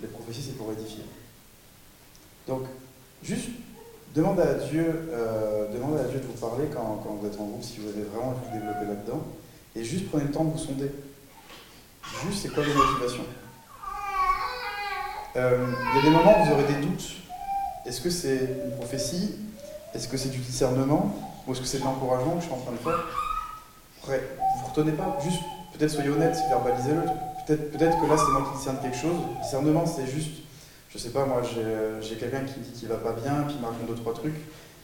[0.00, 1.04] Les prophéties, c'est pour édifier.
[2.46, 2.62] Donc,
[3.22, 3.50] juste
[4.14, 7.80] demandez à Dieu, euh, à Dieu de vous parler quand, vous êtes en groupe, si
[7.80, 9.22] vous avez vraiment envie de développer là-dedans.
[9.76, 10.90] Et juste prenez le temps de vous sonder.
[12.24, 13.24] Juste, c'est quoi les motivations?
[15.36, 17.16] Euh, Il y a des moments où vous aurez des doutes.
[17.86, 19.36] Est-ce que c'est une prophétie?
[19.94, 21.14] Est-ce que c'est du discernement?
[21.46, 23.04] Ou est-ce que c'est de l'encouragement que je suis en train de faire?
[24.02, 24.22] Après,
[24.56, 25.18] vous ne retenez pas.
[25.22, 25.40] Juste,
[25.72, 27.02] peut-être soyez honnête, verbalisez-le.
[27.46, 29.16] Peut-être peut que là, c'est moi qui discerne quelque chose.
[29.42, 30.30] Discernement, c'est juste,
[30.98, 31.62] je sais pas, moi, j'ai
[32.02, 34.14] j'ai quelqu'un qui me dit qu'il va pas bien, puis il me raconte deux, trois
[34.14, 34.34] trucs.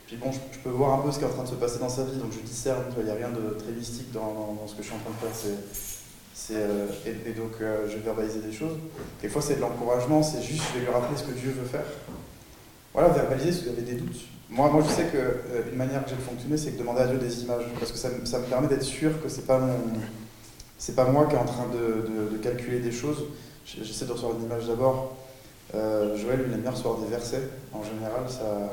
[0.07, 1.81] Puis bon, je, peux voir un peu ce qui est en train de se passer
[1.81, 2.85] dans sa vie, donc je discerne.
[2.99, 5.17] Il n'y a rien de très mystique dans, ce que je suis en train de
[5.17, 5.51] faire.
[6.35, 8.77] C'est euh, et, donc, euh, je vais verbaliser des choses.
[9.23, 11.67] Des fois, c'est de l'encouragement, c'est juste, je vais lui rappeler ce que Dieu veut
[11.67, 11.87] faire.
[12.93, 14.21] Voilà, verbaliser si vous avez des doutes.
[14.51, 17.01] Moi, moi je sais que euh, une manière que j'ai de fonctionner, c'est de demander
[17.01, 17.65] à Dieu des images.
[17.81, 19.61] Parce que ça, ça me permet d'être sûr que c'est pas
[20.95, 23.25] pas moi qui est en train de, de- de calculer des choses.
[23.65, 25.17] J'essaie de recevoir une image d'abord.
[25.75, 27.49] Euh, Joël, il aime bien recevoir des versets.
[27.73, 28.71] En général, ça,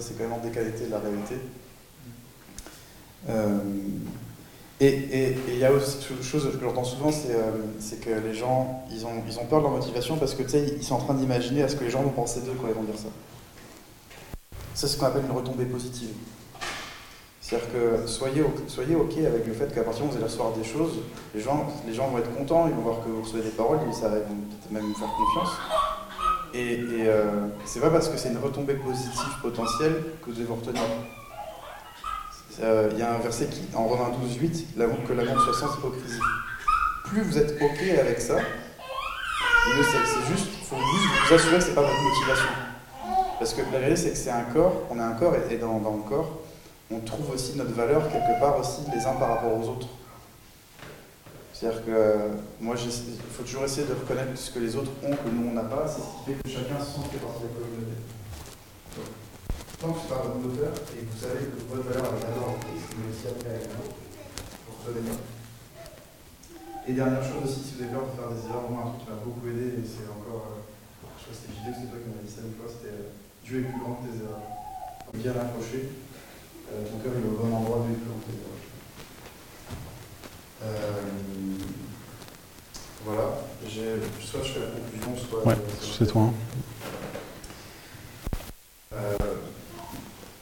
[0.00, 1.36] c'est quand même en décalité de la réalité.
[3.28, 3.58] Euh,
[4.80, 8.34] et il y a aussi une chose que j'entends souvent, c'est euh, c'est que les
[8.34, 10.96] gens, ils ont, ils ont peur de leur motivation parce que tu sais, ils sont
[10.96, 12.98] en train d'imaginer à ce que les gens vont penser d'eux quand ils vont dire
[12.98, 13.06] ça.
[14.74, 16.10] C'est ce qu'on appelle une retombée positive.
[17.40, 20.62] C'est-à-dire que soyez, soyez OK avec le fait qu'à partir du moment où vous allez
[20.62, 20.94] des choses,
[21.32, 23.78] les gens, les gens vont être contents, ils vont voir que vous recevez des paroles,
[23.86, 25.52] ils vont peut-être même vous faire confiance.
[26.54, 30.56] Et, euh, c'est pas parce que c'est une retombée positive potentielle que vous devez vous
[30.56, 30.82] retenir.
[32.60, 35.54] Euh, Il y a un verset qui, en Romains 12, 8, l'amour que l'amour soit
[35.54, 36.20] sans hypocrisie.
[37.04, 39.98] Plus vous êtes OK avec ça, mieux c'est.
[40.06, 42.48] C'est juste, il faut juste vous assurer que c'est pas votre motivation.
[43.38, 45.58] Parce que la réalité, c'est que c'est un corps, on a un corps, et et
[45.58, 46.38] dans, dans le corps,
[46.90, 49.88] on trouve aussi notre valeur quelque part aussi les uns par rapport aux autres.
[51.62, 52.90] C'est-à-dire que moi, il
[53.30, 55.86] faut toujours essayer de reconnaître ce que les autres ont que nous on n'a pas,
[55.86, 58.02] c'est ce qui fait que chacun se sent fait partie de la communauté.
[58.98, 59.06] Donc,
[59.78, 62.34] tant que c'est pas votre moteur et que vous savez que votre valeur elle est
[62.34, 65.22] d'abord Christ, mais aussi après moi, vous retenez pas.
[66.82, 69.06] Et dernière chose aussi, si vous avez peur de faire des erreurs, moi un truc
[69.06, 72.02] qui m'a beaucoup aidé, et c'est encore, euh, je crois que c'était JD, c'est toi
[72.02, 73.14] qui m'as dit ça une fois, c'était euh,
[73.46, 74.50] Dieu est plus grand que tes erreurs.
[75.14, 75.94] Bien accroché,
[76.74, 78.71] euh, ton cœur est au bon endroit, Dieu est plus grand que tes erreurs.
[80.64, 80.68] Euh,
[83.04, 83.22] voilà,
[84.20, 85.46] soit je fais la conclusion, soit.
[85.46, 86.22] Ouais, c'est toi.
[86.22, 86.32] hein.
[88.94, 89.16] Euh,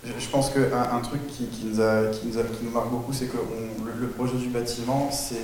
[0.04, 2.90] je pense qu'un un truc qui, qui nous a, qui, nous a- qui nous marque
[2.90, 5.36] beaucoup, c'est que on- le, le projet du bâtiment, c'est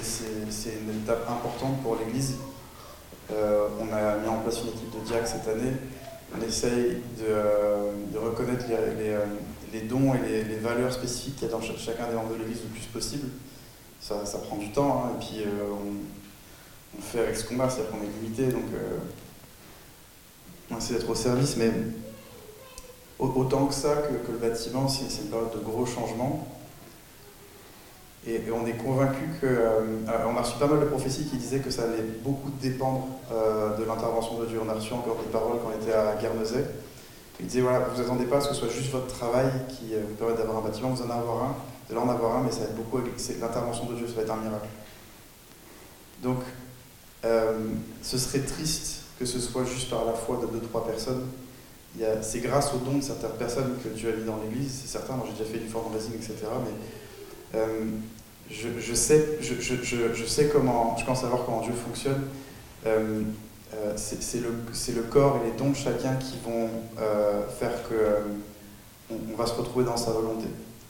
[0.73, 2.35] une étape importante pour l'Église.
[3.33, 5.73] Euh, on a mis en place une équipe de diacres cette année.
[6.37, 9.25] On essaye de, euh, de reconnaître les, les, euh,
[9.73, 12.35] les dons et les, les valeurs spécifiques qu'il y a dans ch- chacun des membres
[12.35, 13.29] de l'Église le plus possible.
[14.07, 17.59] Ça, ça prend du temps, hein, et puis euh, on, on fait avec ce qu'on
[17.59, 18.99] a, c'est-à-dire qu'on est limité, donc euh,
[20.71, 21.73] on essaie d'être au service, mais
[23.19, 26.47] au- autant que ça, que, que le bâtiment, c'est une période de gros changements.
[28.29, 29.47] Et, on est convaincu que.
[29.47, 29.81] euh,
[30.29, 33.85] on a reçu pas mal de prophéties qui disaient que ça allait beaucoup dépendre de
[33.85, 34.61] l'intervention de Dieu.
[34.65, 36.65] On a reçu encore des paroles quand on était à Guernesey.
[37.39, 39.95] Il disait voilà, vous attendez pas à ce que ce soit juste votre travail qui
[39.95, 41.55] vous permette d'avoir un bâtiment, vous en avoir un,
[41.91, 44.33] de en avoir un, mais ça va être beaucoup l'intervention de Dieu, ça va être
[44.33, 44.69] un miracle.
[46.23, 46.39] Donc,
[47.25, 47.59] euh,
[48.03, 51.27] ce serait triste que ce soit juste par la foi de deux, trois personnes.
[52.21, 55.15] C'est grâce au don de certaines personnes que Dieu a mis dans l'Église, c'est certain,
[55.25, 56.35] j'ai déjà fait du fundraising, etc.
[56.43, 57.85] Mais euh,
[58.51, 62.23] je, je sais, je, je, je, sais comment, je commence à voir comment Dieu fonctionne.
[62.87, 63.23] Euh,
[63.75, 64.53] euh, c'est le,
[64.95, 66.69] le, corps et les dons de chacun qui vont
[67.59, 68.21] faire euh,
[69.11, 70.47] on, va se retrouver dans sa volonté.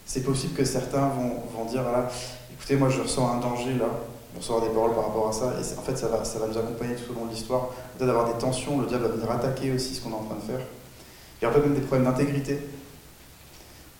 [0.06, 2.08] C'est possible que certains vont, dire voilà,
[2.54, 3.86] écoutez, moi je ressens un danger là,
[4.34, 6.94] on recevoir des paroles par rapport à ça, et en fait ça va, nous accompagner
[6.94, 7.68] tout au long de l'histoire.
[7.96, 10.36] Peut-être d'avoir des tensions, le diable va venir attaquer aussi ce qu'on est en train
[10.36, 10.60] de faire.
[11.40, 12.60] Il y a peut-être même des problèmes d'intégrité.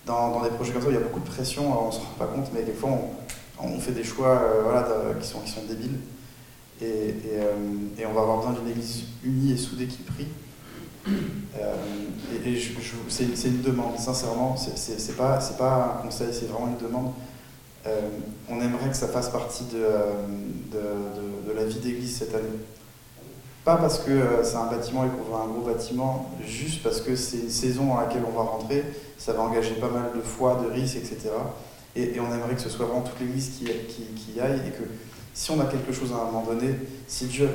[0.07, 1.99] Dans, dans, des projets comme ça, il y a beaucoup de pression, on ne se
[1.99, 4.41] rend pas compte, mais des fois on, on fait des choix
[5.23, 5.99] sont, qui sont débiles.
[6.81, 7.55] Et, euh,
[7.99, 10.29] et, on va avoir besoin d'une église unie et soudée qui prie.
[11.09, 11.75] Euh,
[12.45, 12.59] et,
[13.09, 17.13] c'est une demande, sincèrement, c'est pas, pas un conseil, c'est vraiment une demande.
[17.87, 18.09] Euh,
[18.49, 22.45] on aimerait que ça fasse partie de, de, de, la vie d'église cette année.
[23.65, 27.15] Pas parce que c'est un bâtiment et qu'on veut un gros bâtiment, juste parce que
[27.17, 28.85] c'est une saison dans laquelle on va rentrer,
[29.19, 31.31] ça va engager pas mal de foi, de risques, etc.
[31.95, 34.85] Et, on aimerait que ce soit vraiment toute l'église qui, qui, qui aille et que
[35.37, 36.75] si on a quelque chose à un moment donné,
[37.07, 37.51] si Dieu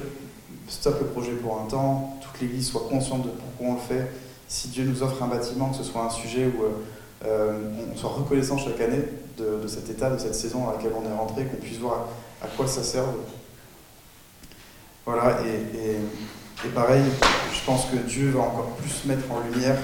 [0.67, 4.11] stoppe le projet pour un temps, toute l'Église soit consciente de pourquoi on le fait,
[4.47, 6.63] si Dieu nous offre un bâtiment, que ce soit un sujet où
[7.25, 7.59] euh,
[7.91, 9.01] on soit reconnaissant chaque année
[9.39, 12.05] de, cet état, de cette saison à laquelle on est rentré, qu'on puisse voir
[12.43, 13.05] à, quoi ça sert.
[15.03, 17.01] Voilà, et, pareil,
[17.51, 19.79] je pense que Dieu va encore plus mettre en lumière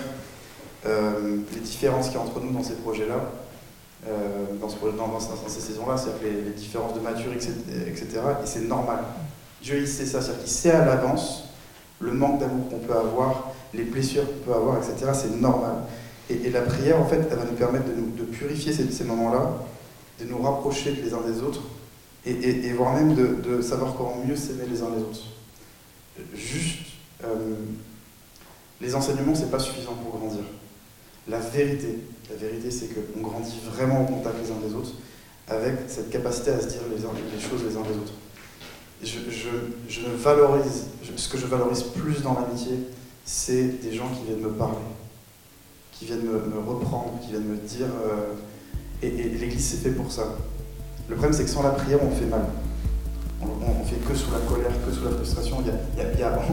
[0.86, 3.32] euh, les différences qu'il y a entre nous dans ces projets-là.
[4.06, 4.70] Euh, dans,
[5.50, 7.48] ces saisons-là, c'est-à-dire les, les, différences de maturité,
[7.88, 8.08] etc.
[8.43, 9.00] Et c'est normal.
[9.62, 11.45] Dieu, il sait ça, c'est-à-dire qu'il sait à l'avance
[12.00, 15.12] le manque d'amour qu'on peut avoir, les blessures qu'on peut avoir, etc.
[15.14, 15.78] C'est normal.
[16.30, 19.64] Et, la prière, en fait, elle va nous permettre de, purifier ces, moments-là,
[20.20, 21.62] de nous rapprocher les uns des autres,
[22.26, 25.24] et, voire même de, savoir comment mieux s'aimer les uns les autres.
[26.34, 26.80] Juste,
[27.24, 27.56] euh,
[28.82, 30.43] les enseignements, c'est pas suffisant pour grandir.
[31.28, 34.91] La vérité, la vérité, c'est qu'on grandit vraiment au contact les uns des autres,
[35.47, 37.01] avec cette capacité à se dire les,
[37.39, 38.13] choses les uns des autres.
[39.01, 42.80] Je, valorise, ce que je valorise plus dans l'amitié,
[43.23, 44.75] c'est des gens qui viennent me parler,
[45.93, 47.88] qui viennent me, reprendre, qui viennent me dire.
[47.88, 48.34] Euh,
[49.01, 50.36] et, l'Église, c'est fait pour ça.
[51.07, 52.45] Le problème, c'est que sans la prière, on fait mal.
[53.41, 55.57] On, on, fait que sous la colère, que sous la frustration.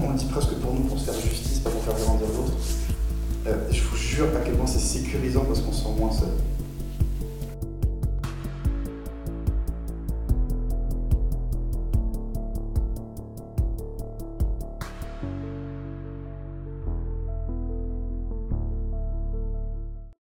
[0.06, 2.52] On le dit presque pour nous, pour se faire justice, pas pour faire grandir l'autre.
[3.46, 6.28] Euh, je vous jure à quel point c'est sécurisant parce qu'on se sent moins seul.